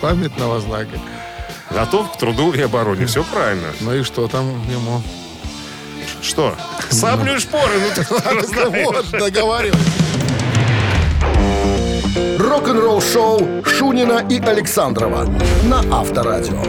[0.00, 0.96] Памятного знака.
[1.72, 3.06] Готов к труду и обороне.
[3.06, 3.66] Все правильно.
[3.80, 5.02] Ну и что там ему?
[6.22, 6.54] Что?
[6.88, 7.72] Саблю и шпоры.
[7.80, 8.86] Ну, ты тоже знаешь.
[8.86, 9.80] Вот, договаривай.
[12.38, 15.24] Рок-н-ролл шоу Шунина и Александрова
[15.64, 16.62] на Авторадио.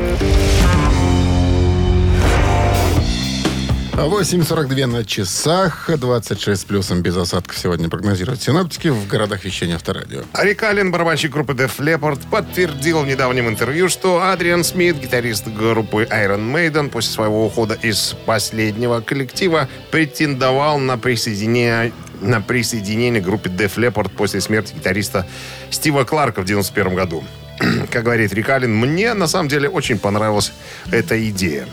[3.96, 10.24] 8.42 на часах, 26 с плюсом без осадков сегодня прогнозируют синоптики в городах вещания Авторадио.
[10.38, 16.04] Рик Аллен, барабанщик группы Def Leppard, подтвердил в недавнем интервью, что Адриан Смит, гитарист группы
[16.12, 23.50] Iron Maiden, после своего ухода из последнего коллектива, претендовал на присоединение на присоединение к группе
[23.50, 25.26] Def Leppard после смерти гитариста
[25.70, 27.24] Стива Кларка в 91 году.
[27.92, 30.52] Как говорит Рик Аллен, мне на самом деле очень понравилась
[30.92, 31.66] эта идея.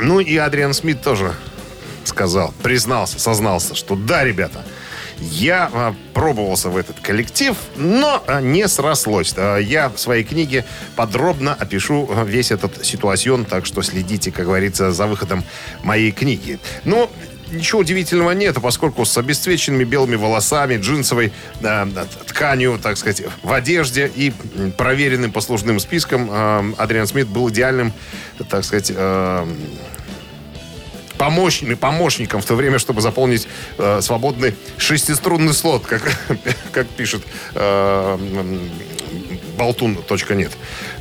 [0.00, 1.34] Ну и Адриан Смит тоже
[2.04, 4.64] сказал, признался, сознался, что да, ребята,
[5.20, 9.34] я а, пробовался в этот коллектив, но а, не срослось.
[9.36, 10.64] А, я в своей книге
[10.96, 15.44] подробно опишу весь этот ситуацион, так что следите, как говорится, за выходом
[15.82, 16.58] моей книги.
[16.84, 17.10] Ну,
[17.50, 21.86] ничего удивительного нет, поскольку с обесцвеченными белыми волосами, джинсовой да,
[22.26, 24.32] тканью, так сказать, в одежде и
[24.76, 27.92] проверенным послужным списком э, Адриан Смит был идеальным,
[28.48, 29.46] так сказать, э,
[31.18, 36.02] помощником, помощником в то время, чтобы заполнить э, свободный шестиструнный слот, как,
[36.72, 37.22] как пишет
[37.54, 38.58] э,
[39.58, 40.52] болтун.нет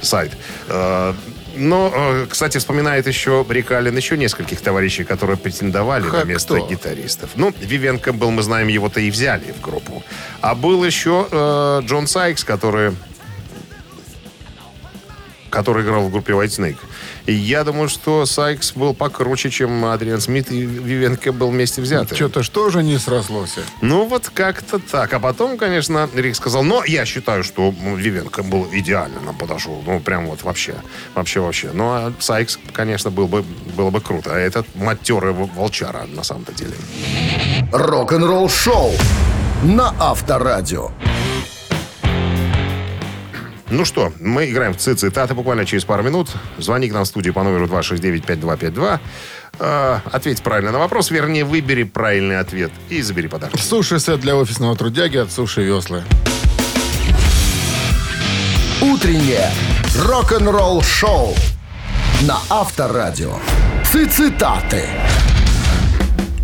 [0.01, 0.31] сайт.
[0.67, 1.13] Э,
[1.57, 6.55] но, э, кстати, вспоминает еще Рик Аллен еще нескольких товарищей, которые претендовали Как на место
[6.55, 6.67] кто?
[6.67, 7.31] гитаристов.
[7.35, 10.03] Ну, Вивен Кэмпбелл, мы знаем, его-то и взяли в группу.
[10.41, 12.93] А был еще э, Джон Сайкс, который
[15.49, 16.77] который играл в группе White Snake.
[17.27, 22.15] Я думаю, что Сайкс был покруче, чем Адриан Смит и Вивен Кэмпбелл вместе взяты.
[22.15, 23.55] Что-то что же не срослось?
[23.81, 25.13] Ну, вот как-то так.
[25.13, 29.83] А потом, конечно, Рик сказал, но я считаю, что Вивенко был идеально нам подошел.
[29.85, 30.75] Ну, прям вот вообще.
[31.15, 31.71] Вообще, вообще.
[31.73, 33.43] Ну, а Сайкс, конечно, был бы,
[33.75, 34.33] было бы круто.
[34.33, 36.75] А этот матерый волчара, на самом-то деле.
[37.73, 38.93] Рок-н-ролл шоу
[39.63, 40.91] на Авторадио.
[43.69, 46.29] Ну что, мы играем в цитаты буквально через пару минут.
[46.57, 48.99] Звони к нам в студию по номеру 269-5252.
[49.59, 53.59] Э, ответь правильно на вопрос, вернее, выбери правильный ответ и забери подарок.
[53.59, 56.03] Суши-сет для офисного трудяги от Суши Весла.
[58.81, 59.51] Утреннее
[60.05, 61.35] рок-н-ролл шоу
[62.21, 63.37] на Авторадио.
[63.91, 64.85] Цитаты.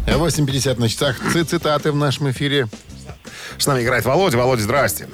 [0.08, 1.16] 8.50 на часах.
[1.32, 2.68] Ци- Цитаты в нашем эфире.
[3.58, 4.38] С нами играет Володя.
[4.38, 5.08] Володя, здрасте.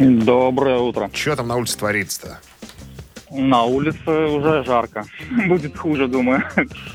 [0.00, 1.10] Доброе утро.
[1.12, 2.38] Что там на улице творится-то?
[3.30, 5.04] На улице уже жарко.
[5.46, 6.42] Будет хуже, думаю.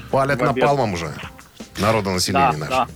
[0.09, 1.13] Палят напалмом уже.
[1.77, 2.71] Народонаселение Да, наше.
[2.71, 2.87] да.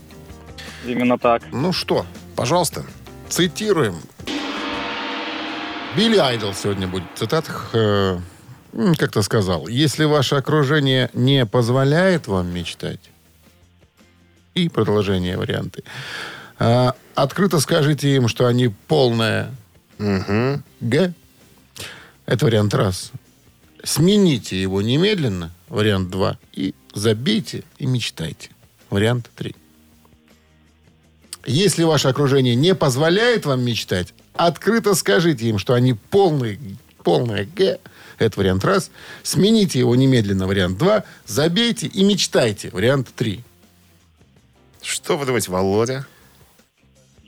[0.85, 1.43] Именно так.
[1.51, 2.83] Ну что, Пожалуйста.
[3.29, 3.95] цитируем.
[5.95, 7.69] Билли Айдол сегодня будет в цитатах.
[7.73, 8.17] э,
[8.97, 13.11] как-то сказал, если ваше окружение не позволяет вам мечтать,
[14.55, 15.83] и продолжение варианты,
[16.57, 19.51] а, открыто скажите им, что они полная
[19.99, 21.13] Г.
[22.25, 23.11] Это вариант раз.
[23.83, 28.49] Смените его немедленно, вариант два, и забейте и мечтайте,
[28.89, 29.55] вариант три.
[31.45, 36.59] Если ваше окружение не позволяет вам мечтать, открыто скажите им, что они полные,
[37.03, 37.79] полная Г.
[38.19, 38.91] Это вариант раз.
[39.23, 41.03] Смените его немедленно, вариант два.
[41.25, 43.43] Забейте и мечтайте, вариант три.
[44.81, 46.05] Что вы думаете, Володя?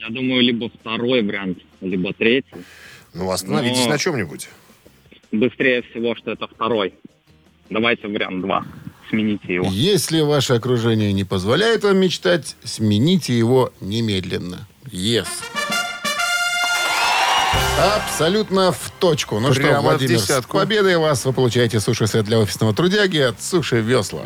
[0.02, 2.50] Я думаю, либо второй вариант, либо третий.
[3.14, 4.50] Ну, остановитесь Но- на чем-нибудь.
[5.32, 6.96] Быстрее всего, что это второй.
[7.70, 8.66] Давайте вариант два.
[9.10, 9.68] Смените его.
[9.70, 14.68] Если ваше окружение не позволяет вам мечтать, смените его немедленно.
[14.86, 15.28] Yes.
[17.80, 19.40] Абсолютно в точку.
[19.40, 23.42] Ну что, Прямо в Владимир, с победой вас вы получаете суши-сет для офисного трудяги от
[23.42, 24.22] Суши Весла.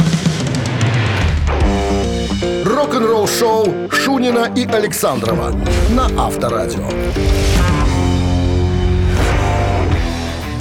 [2.85, 5.51] Рок-н-ролл шоу Шунина и Александрова
[5.89, 6.87] на Авторадио.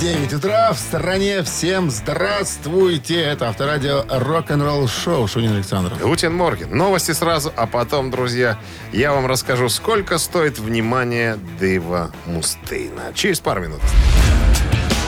[0.01, 1.43] 9 утра в стране.
[1.43, 3.21] Всем здравствуйте.
[3.21, 6.01] Это авторадио рок-н-ролл шоу Шунин Александров.
[6.01, 6.75] Guten Morgen.
[6.75, 8.59] Новости сразу, а потом, друзья,
[8.91, 13.13] я вам расскажу, сколько стоит внимание Дэйва Мустейна.
[13.13, 13.81] Через пару минут.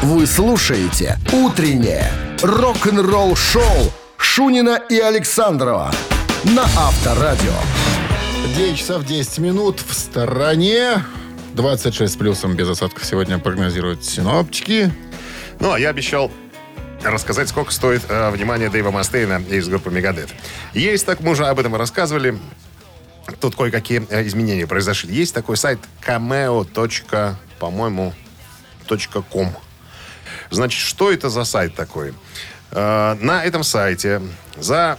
[0.02, 5.90] Вы слушаете «Утреннее рок-н-ролл шоу» Шунина и Александрова
[6.44, 7.52] на Авторадио.
[8.56, 11.02] 9 часов 10 минут в стороне.
[11.54, 14.92] 26 с плюсом без осадков сегодня прогнозируют синоптики.
[15.58, 16.30] Ну, а я обещал
[17.02, 20.28] рассказать, сколько стоит э, внимание Дэйва Мастейна из группы Мегадет.
[20.74, 22.38] Есть, так мы уже об этом рассказывали.
[23.40, 25.14] Тут кое-какие э, изменения произошли.
[25.14, 26.66] Есть такой сайт cameo.
[27.58, 28.14] по-моему,
[29.32, 29.52] .com.
[30.50, 32.12] Значит, что это за сайт такой?
[32.70, 34.20] Э, На этом сайте
[34.58, 34.98] за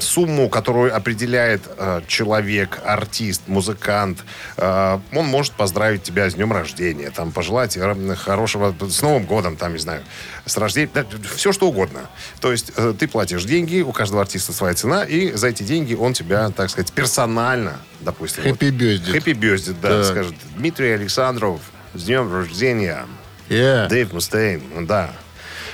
[0.00, 4.24] сумму, которую определяет э, человек, артист, музыкант,
[4.56, 9.56] э, он может поздравить тебя с днем рождения, там, пожелать э, хорошего, с Новым годом,
[9.56, 10.02] там, не знаю,
[10.44, 12.08] с рождением, да, все что угодно.
[12.40, 15.94] То есть э, ты платишь деньги, у каждого артиста своя цена, и за эти деньги
[15.94, 19.12] он тебя, так сказать, персонально, допустим, вот, birthday.
[19.12, 21.60] Happy birthday, да, скажет Дмитрий Александров,
[21.94, 23.06] с днем рождения.
[23.48, 23.88] Yeah.
[23.88, 25.10] Дэйв Мустейн, да.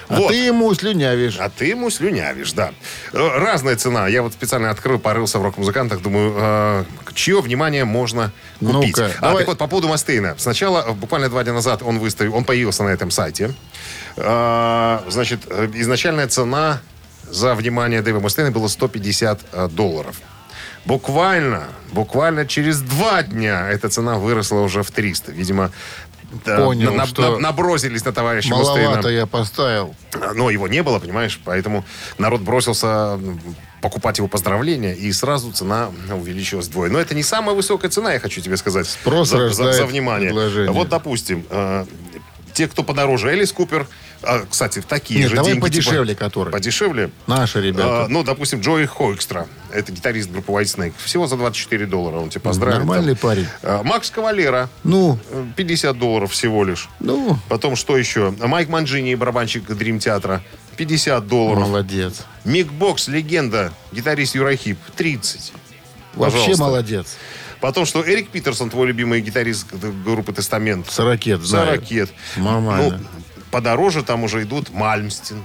[0.08, 0.28] А Вот.
[0.28, 1.36] ты ему слюнявишь.
[1.38, 2.72] А ты ему слюнявишь, да.
[3.12, 4.06] Э, Разная цена.
[4.08, 8.96] Я вот специально открыл, порылся в рок-музыкантах, думаю, э, чье внимание можно купить.
[8.96, 9.38] Ну-ка, а, давай.
[9.38, 10.34] так вот, по поводу Мастейна.
[10.38, 13.54] Сначала, э, буквально два дня назад, он выставил, он появился на этом сайте.
[14.16, 16.80] Э, значит, э, изначальная цена
[17.30, 20.16] за внимание Дэйва Мустейна была 150 э, долларов.
[20.84, 25.32] Буквально, буквально через два дня эта цена выросла уже в 300.
[25.32, 25.70] Видимо,
[26.44, 28.82] да, Понял, на- что на- набросились на товарища Мустейна.
[28.90, 29.94] Маловато я поставил.
[30.34, 31.84] Но его не было, понимаешь, поэтому
[32.18, 33.18] народ бросился
[33.80, 36.88] покупать его поздравления, и сразу цена увеличилась вдвое.
[36.90, 40.30] Но это не самая высокая цена, я хочу тебе сказать, Спрос за, за- за внимание.
[40.30, 40.72] предложение.
[40.72, 41.84] Вот, допустим, э,
[42.54, 43.86] те, кто подороже, Элис Купер,
[44.26, 45.62] а, кстати, в такие Нет, же давай деньги.
[45.62, 46.50] подешевле, типа, который.
[46.50, 47.10] Подешевле?
[47.26, 48.04] Наши ребята.
[48.04, 49.46] А, ну, допустим, Джои Хойкстра.
[49.72, 50.94] Это гитарист группы White Snake.
[50.98, 52.78] Всего за 24 доллара он тебя поздравит.
[52.78, 53.20] Нормальный там.
[53.28, 53.46] парень.
[53.62, 54.68] А, Макс Кавалера.
[54.84, 56.88] Ну, э, 50 долларов всего лишь.
[57.00, 58.30] ну, Потом что еще?
[58.40, 60.42] Майк Манджини, барабанщик Дрим Театра.
[60.76, 61.68] 50 долларов.
[61.68, 62.22] молодец.
[62.44, 65.52] Мик Бокс, легенда, гитарист Юрахип, 30.
[66.14, 66.64] Вообще Пожалуйста.
[66.64, 67.16] молодец.
[67.60, 69.66] Потом, что Эрик Питерсон, твой любимый гитарист
[70.04, 72.10] группы Тестамент, Сорокет, ракет.
[72.36, 73.00] Нормально.
[73.00, 75.44] Ну, подороже там уже идут Мальмстин.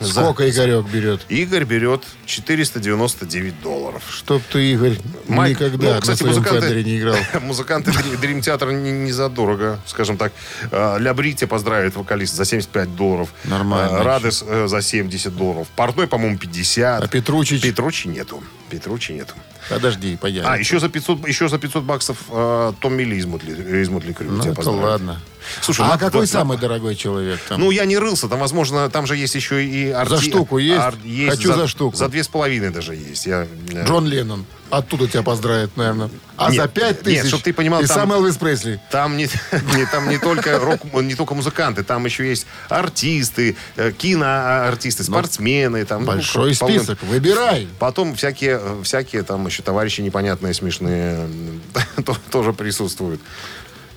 [0.00, 1.20] Сколько Игорек берет?
[1.28, 4.02] Игорь берет 499 долларов.
[4.10, 4.96] Чтоб ты, Игорь,
[5.28, 7.16] Майк- никогда ну, на кстати, своем музыканты- кадре не играл.
[7.42, 10.32] Музыканты Дри- Дрим Театра не, не задорого, скажем так.
[10.70, 13.28] А, Ля Брити поздравит вокалист за 75 долларов.
[13.44, 14.00] Нормально.
[14.00, 15.68] А, Радес э, за 70 долларов.
[15.76, 17.02] Портной, по-моему, 50.
[17.04, 17.60] А Петручич?
[17.62, 18.42] Петручи нету.
[18.70, 19.34] Петручи нету.
[19.68, 20.42] Подожди, пойдем.
[20.46, 24.12] А, еще за 500, еще за 500 баксов э, Том Милли из Мотли, из Мотли
[24.12, 25.20] Крю Ну, это ладно.
[25.60, 27.60] Слушай, а ну, какой да, самый дорогой человек там?
[27.60, 28.28] Ну, я не рылся.
[28.28, 30.10] Там, возможно, там же есть еще и арти...
[30.10, 30.80] За штуку есть?
[30.80, 31.96] ар- есть Хочу за штуку.
[31.96, 33.26] За две с половиной даже есть.
[33.26, 34.44] Я, э, Джон Леннон.
[34.72, 36.08] Оттуда тебя поздравит, наверное.
[36.38, 38.80] А Нет, за пять нет, тысяч чтоб ты понимал, и там- сам Элвис Пресли.
[38.90, 39.24] Там не,
[39.76, 45.84] не, там не только рок, не только музыканты, там еще есть артисты, э, киноартисты, спортсмены.
[45.84, 47.02] Там, ну, Большой полно- список.
[47.02, 47.68] Выбирай.
[47.78, 51.28] Потом всякие, всякие там еще товарищи непонятные, смешные
[52.06, 53.20] то- тоже присутствуют.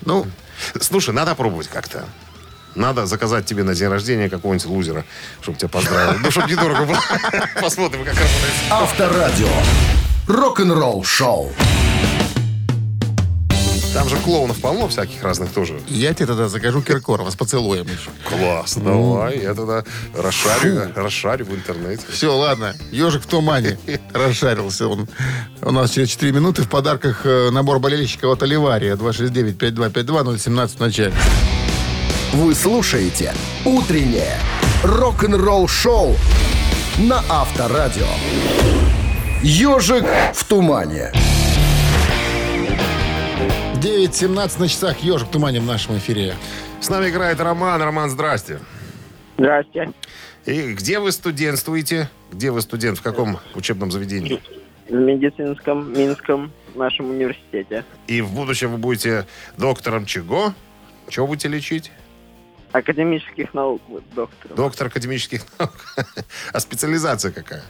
[0.04, 0.28] Ну,
[0.82, 2.04] Слушай, надо пробовать как-то.
[2.76, 5.06] Надо заказать тебе на день рождения какого-нибудь лузера,
[5.42, 6.20] чтобы тебя поздравил.
[6.20, 7.00] Ну, чтобы недорого было.
[7.62, 8.54] Посмотрим, как работает.
[8.70, 9.48] Авторадио.
[10.28, 11.52] Рок-н-ролл шоу.
[13.94, 15.80] Там же клоунов полно всяких разных тоже.
[15.88, 17.88] я тебе тогда закажу Киркорова с поцелуем.
[18.28, 19.40] Класс, давай.
[19.40, 22.04] Я тогда расшарю, расшарю в интернете.
[22.10, 22.74] Все, ладно.
[22.92, 23.78] Ежик в тумане.
[24.14, 25.08] Расшарился он.
[25.62, 28.96] У нас через 4 минуты в подарках э, набор болельщиков от Оливария.
[28.96, 31.14] 269-5252-017 в начале.
[32.34, 33.34] Вы слушаете
[33.64, 34.40] «Утреннее
[34.84, 36.18] рок-н-ролл шоу»
[36.98, 38.08] на Авторадио.
[39.48, 40.04] «Ежик
[40.34, 41.12] в тумане».
[43.76, 44.98] 9.17 на часах.
[45.04, 46.34] Ежик в тумане в нашем эфире.
[46.82, 47.80] С нами играет Роман.
[47.80, 48.60] Роман, здрасте.
[49.38, 49.92] Здрасте.
[50.48, 52.10] И где вы студентствуете?
[52.32, 52.98] Где вы студент?
[52.98, 54.42] В каком учебном заведении?
[54.90, 57.86] В медицинском Минском нашем университете.
[58.08, 59.28] И в будущем вы будете
[59.60, 60.56] доктором чего?
[61.08, 61.92] Чего будете лечить?
[62.72, 64.56] Академических наук вот, доктор.
[64.56, 65.76] Доктор академических наук.
[66.52, 67.62] А специализация какая?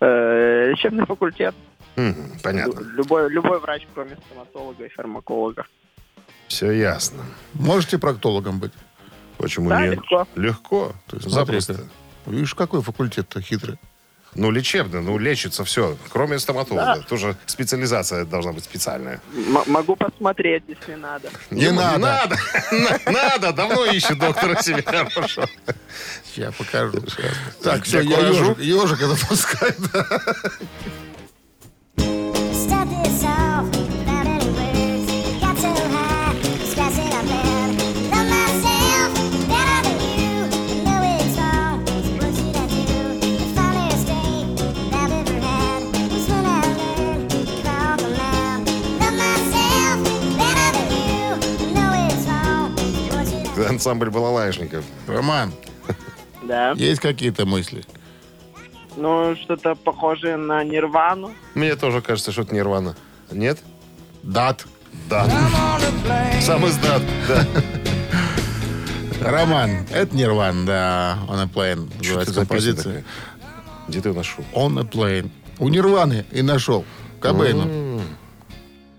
[0.00, 1.54] Э, лечебный факультет.
[1.96, 2.80] Мгм, понятно.
[2.80, 5.66] Лю- Любой, любой врач, кроме стоматолога и фармаколога.
[6.48, 7.22] Все ясно.
[7.54, 8.72] Можете проктологом быть?
[9.38, 9.94] Почему Да, нет?
[9.96, 10.26] легко.
[10.36, 10.92] Легко.
[11.06, 11.74] То есть, Запросто.
[11.74, 11.94] смотри-ка.
[12.26, 13.78] Видишь, какой факультет-то хитрый.
[14.34, 15.96] Ну, лечебно, ну, лечится все.
[16.10, 17.04] Кроме стоматолога.
[17.08, 19.20] Тоже специализация должна быть специальная.
[19.34, 21.30] М- могу посмотреть, если надо.
[21.50, 21.98] Не надо.
[21.98, 22.36] надо.
[22.72, 23.52] На- Надо.
[23.52, 25.44] Давно ищет доктора себе хорошо.
[26.34, 27.00] Сейчас покажу.
[27.62, 29.74] Так, все, я ежик, ежика запускаю.
[29.92, 30.22] да.
[53.74, 54.84] Ансамбль балалайшников.
[55.08, 55.52] Роман,
[56.42, 56.72] Да.
[56.76, 57.82] есть какие-то мысли?
[58.96, 61.32] Ну, что-то похожее на Нирвану.
[61.54, 62.94] Мне тоже кажется, что это нирвана.
[63.32, 63.58] Нет?
[64.22, 64.64] Дат.
[65.10, 65.26] Да.
[66.40, 67.02] Сам издат.
[67.26, 67.44] Да.
[69.20, 71.18] Роман, это Нирван, да.
[71.28, 71.88] On a plane.
[72.02, 72.84] Что это Называется за песня композиция.
[72.84, 73.04] такая?
[73.88, 74.44] Где ты ее нашел?
[74.52, 75.30] On a plane.
[75.58, 76.84] У Нирваны и нашел.
[77.20, 78.00] Кобейну.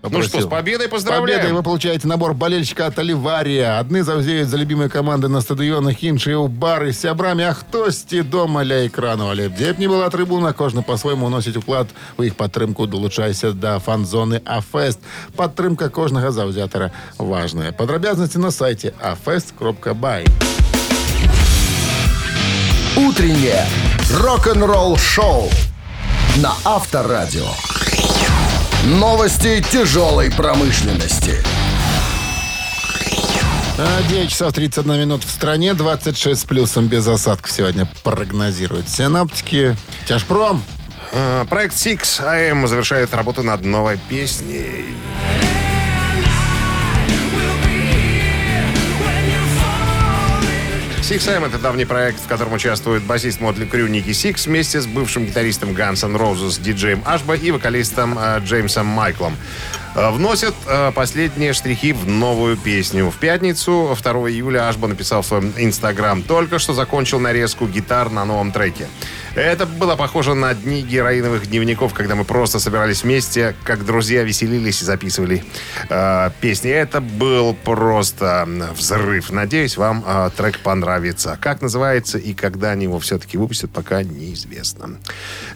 [0.05, 1.55] Ну что, с победой Победой поздравляем.
[1.55, 3.77] вы получаете набор болельщика от Оливария.
[3.77, 8.65] Одни завзеют за любимые команды на стадионах інші у бары з сябрамі, а хтосьці дома
[8.65, 9.29] ля экрану.
[9.29, 12.87] Але б дзе б не была трибуна, кожны по-свойму носіць уклад у іх падтрымку.
[12.87, 14.99] Долучайся да фан-зоны Афест.
[15.35, 17.71] Падтрымка кожнага заўзятара важная.
[17.71, 20.27] Падрабязнасці на сайте afest.by.
[22.97, 23.65] Утреннее
[24.09, 25.49] рок-н-ролл-шоу
[26.37, 27.74] на Авторадио.
[28.84, 31.42] Новости тяжелой промышленности.
[33.78, 39.76] А, 9 часов 31 минут в стране, 26 с плюсом без осадков сегодня прогнозируют синоптики.
[40.06, 40.62] Тяжпром.
[41.12, 42.66] А, Проект Sixx:A.M.
[42.68, 44.84] завершает работу над новой песней.
[51.08, 55.24] Sixx:A.M. — это давний проект, в котором участвует басист Mötley Crüe Никки Сикс вместе с бывшим
[55.24, 59.36] гитаристом Guns N' Roses DJ Ashba и вокалистом э, Джеймсом Майклом.
[59.96, 63.10] Э, Вносят э, последние штрихи в новую песню.
[63.10, 68.24] В пятницу, 2 июля, Ашба написал в своем инстаграм «Только что закончил нарезку гитар на
[68.26, 68.88] новом треке».
[69.34, 74.80] Это было похоже на дни героиновых дневников, когда мы просто собирались вместе, как друзья веселились
[74.80, 75.44] и записывали
[75.90, 76.70] э, песни.
[76.70, 79.30] Это был просто взрыв.
[79.30, 81.38] Надеюсь, вам э, трек понравится.
[81.40, 84.96] Как называется и когда они его все-таки выпустят, пока неизвестно.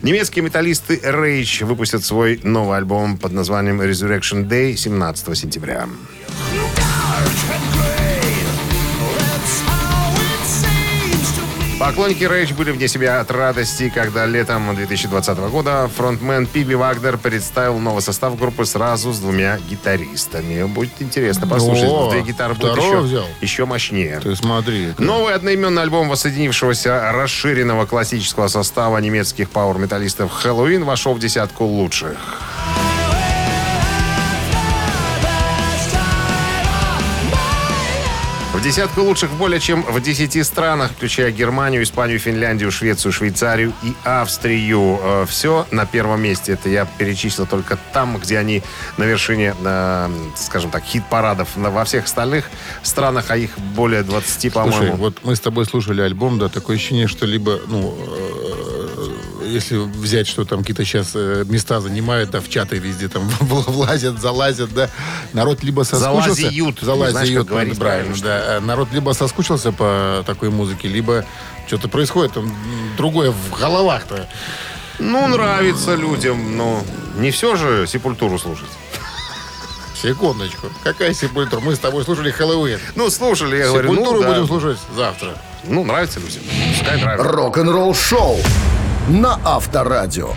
[0.03, 5.87] Немецкие металлисты Rage выпустят свой новый альбом под названием Resurrection Day 17 сентября.
[11.79, 17.79] Поклонники Rage были вне себя от радости, когда летом 2020 года фронтмен Пиби Вагнер представил
[17.79, 20.63] новый состав группы сразу с двумя гитаристами.
[20.65, 21.89] Будет интересно послушать.
[21.89, 23.25] О, Две гитары будут еще, взял?
[23.41, 24.19] еще мощнее.
[24.19, 24.93] Ты смотри.
[24.99, 32.15] Новый одноименный альбом воссоединившегося расширенного классического состава немецких пауэр-металлистов «Хэллоуин» вошел в десятку лучших.
[38.61, 43.95] В десятку лучших более чем в 10 странах, включая Германию, Испанию, Финляндию, Швецию, Швейцарию и
[44.03, 45.25] Австрию.
[45.25, 46.51] Все на первом месте.
[46.51, 48.61] Это я перечислил только там, где они
[48.97, 51.49] на вершине, э, скажем так, хит-парадов.
[51.55, 52.51] Во всех остальных
[52.83, 54.95] странах, а их более 20, Слушай, по-моему.
[54.97, 58.80] вот мы с тобой слушали альбом, да, такое ощущение, что либо, ну, э,
[59.51, 64.73] если взять, что там какие-то сейчас места занимают, да, в чаты везде там влазят, залазят,
[64.73, 64.89] да,
[65.33, 66.41] народ либо соскучился...
[66.41, 66.79] Залазиют.
[66.79, 68.57] Залазиют, Знаешь, правильно, да.
[68.57, 71.25] Э, Народ либо соскучился по такой музыке, либо
[71.67, 72.53] что-то происходит там
[72.97, 74.27] другое в головах-то.
[74.99, 76.83] Ну, нравится людям, но
[77.15, 78.69] не все же сепультуру слушать.
[79.95, 80.67] Секундочку.
[80.83, 81.59] Какая сепультура?
[81.59, 82.79] Мы с тобой слушали Хэллоуин.
[82.95, 84.29] Ну, слушали, я говорю, Сепультуру ну, да.
[84.29, 85.37] будем слушать завтра.
[85.63, 86.41] Ну, нравится людям.
[86.75, 87.27] Пускай нравится.
[87.27, 88.39] Рок-н-ролл-шоу
[89.09, 90.33] на Авторадио.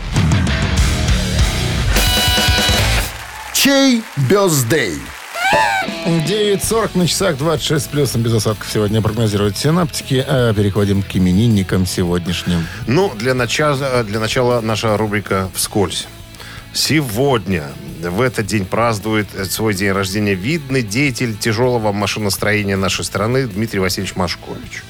[3.53, 4.99] Чей бездей?
[6.07, 10.25] 9.40 на часах 26 с плюсом без осадков сегодня прогнозируют синаптики.
[10.27, 12.67] А переходим к именинникам сегодняшним.
[12.87, 16.07] Ну, для начала, для начала наша рубрика «Вскользь».
[16.75, 17.65] Сегодня,
[18.11, 24.17] в этот день, празднует свой день рождения видный деятель тяжелого машиностроения нашей страны Дмитрий Васильевич
[24.17, 24.83] Машкович.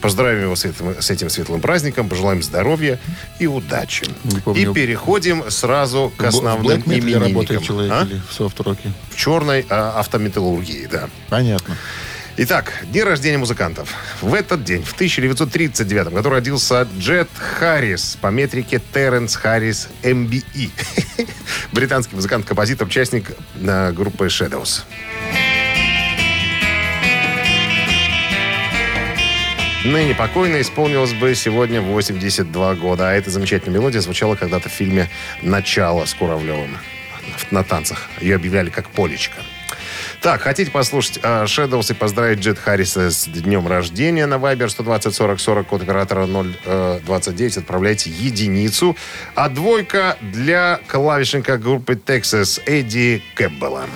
[0.00, 2.98] Поздравим его с этим, с этим светлым праздником, пожелаем здоровья
[3.38, 4.06] и удачи.
[4.44, 4.70] Помню.
[4.70, 7.22] И переходим сразу к В основным Metal именинникам.
[7.22, 8.04] работает человек А?
[8.04, 8.92] или в софт-роке?
[9.10, 11.08] В черной а, автометаллургии, да.
[11.28, 11.76] Понятно.
[12.42, 13.92] Итак, день рождения музыкантов.
[14.22, 20.70] В этот день, в 1939 году, родился Джет Харрис по метрике Терренс Харрис MBE.
[21.72, 24.84] Британский музыкант-композитор, участник э, группы Shadows.
[29.84, 33.10] Ныне покойно исполнилось бы сегодня 82 года.
[33.10, 35.10] А эта замечательная мелодия звучала когда-то в фильме
[35.42, 36.78] «Начало» с Куравлевым
[37.50, 38.08] на танцах.
[38.22, 39.42] Ее объявляли как «Полечка».
[40.20, 45.14] Так, хотите послушать э, Shadows и поздравить Джет Харриса с днем рождения на Viber 120
[45.14, 48.98] 40 40, код оператора 029, отправляйте единицу.
[49.34, 53.86] А двойка для клавишника группы Texas Эдди Кэббелла.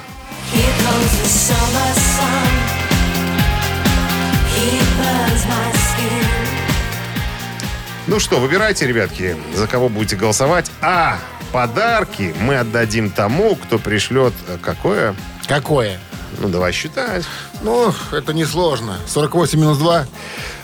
[8.06, 10.70] Ну что, выбирайте, ребятки, за кого будете голосовать.
[10.80, 11.18] А
[11.52, 15.14] подарки мы отдадим тому, кто пришлет э, какое?
[15.46, 15.98] Какое?
[16.38, 17.24] Ну, давай считать.
[17.62, 18.96] Ну, это несложно.
[19.06, 20.06] 48 минус 2.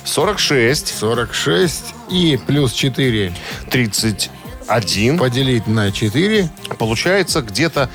[0.04, 0.98] 46.
[0.98, 3.32] 46 и плюс 4
[3.70, 5.18] 31.
[5.18, 6.50] поделить на 4.
[6.78, 7.88] Получается где-то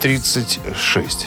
[0.00, 1.26] 36.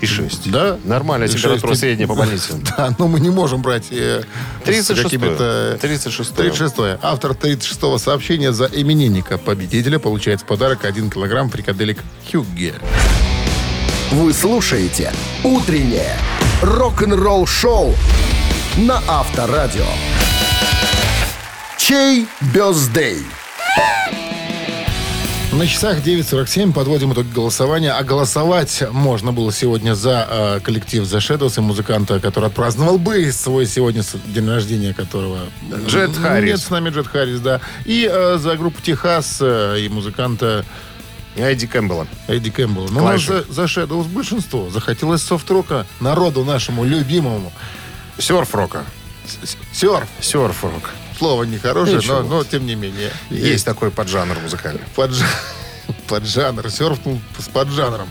[0.00, 0.50] И 6.
[0.52, 0.78] Да?
[0.84, 1.80] Нормальная И температура шесть.
[1.80, 2.52] средняя по больнице.
[2.76, 4.22] Да, но мы не можем брать э,
[4.64, 5.02] с 36-е.
[5.02, 5.78] какими-то...
[5.82, 6.50] 36-е.
[6.50, 11.98] 36 Автор 36-го сообщения за именинника победителя получает в подарок 1 килограмм фрикаделек
[12.30, 12.74] Хюгге.
[14.10, 15.12] Вы слушаете
[15.44, 16.16] «Утреннее
[16.62, 17.94] рок-н-ролл-шоу»
[18.78, 19.84] на Авторадио.
[21.76, 23.18] Чей бездей?
[25.52, 27.92] На часах 9.47 подводим итоги голосования.
[27.92, 33.30] А голосовать можно было сегодня за э, коллектив The Shadows и музыканта, который отпраздновал бы
[33.30, 35.40] свой сегодня день рождения, которого...
[35.86, 36.50] Джет Харрис.
[36.50, 37.60] Нет, с нами Джет Харрис, да.
[37.84, 40.64] И э, за группу Техас э, и музыканта
[41.38, 42.06] Эдди Кэмпбелла.
[42.26, 42.88] Эдди Кэмпбелла.
[42.90, 44.70] Но у нас за, за Shadows большинство.
[44.70, 47.52] Захотелось софт-рока народу нашему любимому.
[48.18, 48.84] Серф-рока.
[49.72, 50.08] Серф.
[50.20, 50.90] Серф-рок.
[51.18, 53.12] Слово нехорошее, но, но тем не менее.
[53.30, 54.82] Есть такой поджанр музыкальный.
[56.06, 56.34] Подж...
[56.34, 56.70] Поджанр.
[56.70, 58.08] Серфнул с поджанром.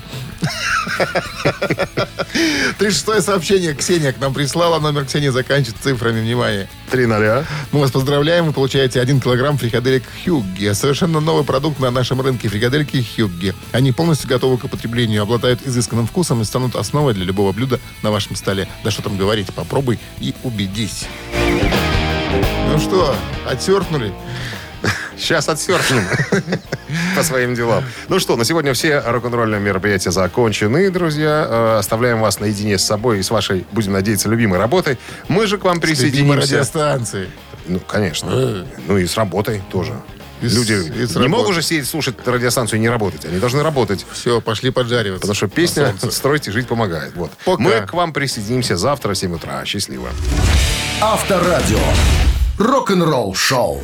[2.77, 4.79] 36 сообщение Ксения к нам прислала.
[4.79, 6.21] Номер Ксении заканчивается цифрами.
[6.21, 6.69] Внимание.
[6.89, 7.45] Три ноля.
[7.71, 8.45] Мы вас поздравляем.
[8.45, 10.71] Вы получаете 1 килограмм фрикаделек Хьюгги.
[10.73, 13.53] Совершенно новый продукт на нашем рынке фрикадельки Хьюгги.
[13.71, 18.11] Они полностью готовы к употреблению, обладают изысканным вкусом и станут основой для любого блюда на
[18.11, 18.67] вашем столе.
[18.83, 21.05] Да что там говорить, попробуй и убедись.
[22.69, 23.15] Ну что,
[23.49, 24.13] отсерфнули?
[25.17, 26.03] Сейчас отсерфнем
[27.15, 27.83] по своим делам.
[28.07, 31.45] Ну что, на сегодня все рок-н-ролльные мероприятия закончены, друзья.
[31.49, 34.97] Э, Оставляем вас наедине с собой и с вашей, будем надеяться, любимой работой.
[35.27, 36.41] Мы же к вам присоединимся.
[36.55, 37.29] радиостанции.
[37.67, 38.29] Ну, конечно.
[38.31, 38.63] Э.
[38.87, 39.93] Ну и с работой тоже.
[40.39, 40.75] И с- Люди и
[41.07, 41.27] с не работой.
[41.29, 43.25] могут же сидеть, слушать радиостанцию и не работать.
[43.25, 44.05] Они должны работать.
[44.13, 45.21] Все, пошли поджариваться.
[45.21, 46.15] Потому что песня солнце.
[46.15, 47.13] «Строить и жить» помогает.
[47.15, 47.31] Вот.
[47.43, 47.61] Пока.
[47.61, 49.65] Мы к вам присоединимся завтра в 7 утра.
[49.65, 50.09] Счастливо.
[51.01, 51.79] Авторадио.
[52.59, 53.83] Рок-н-ролл-шоу.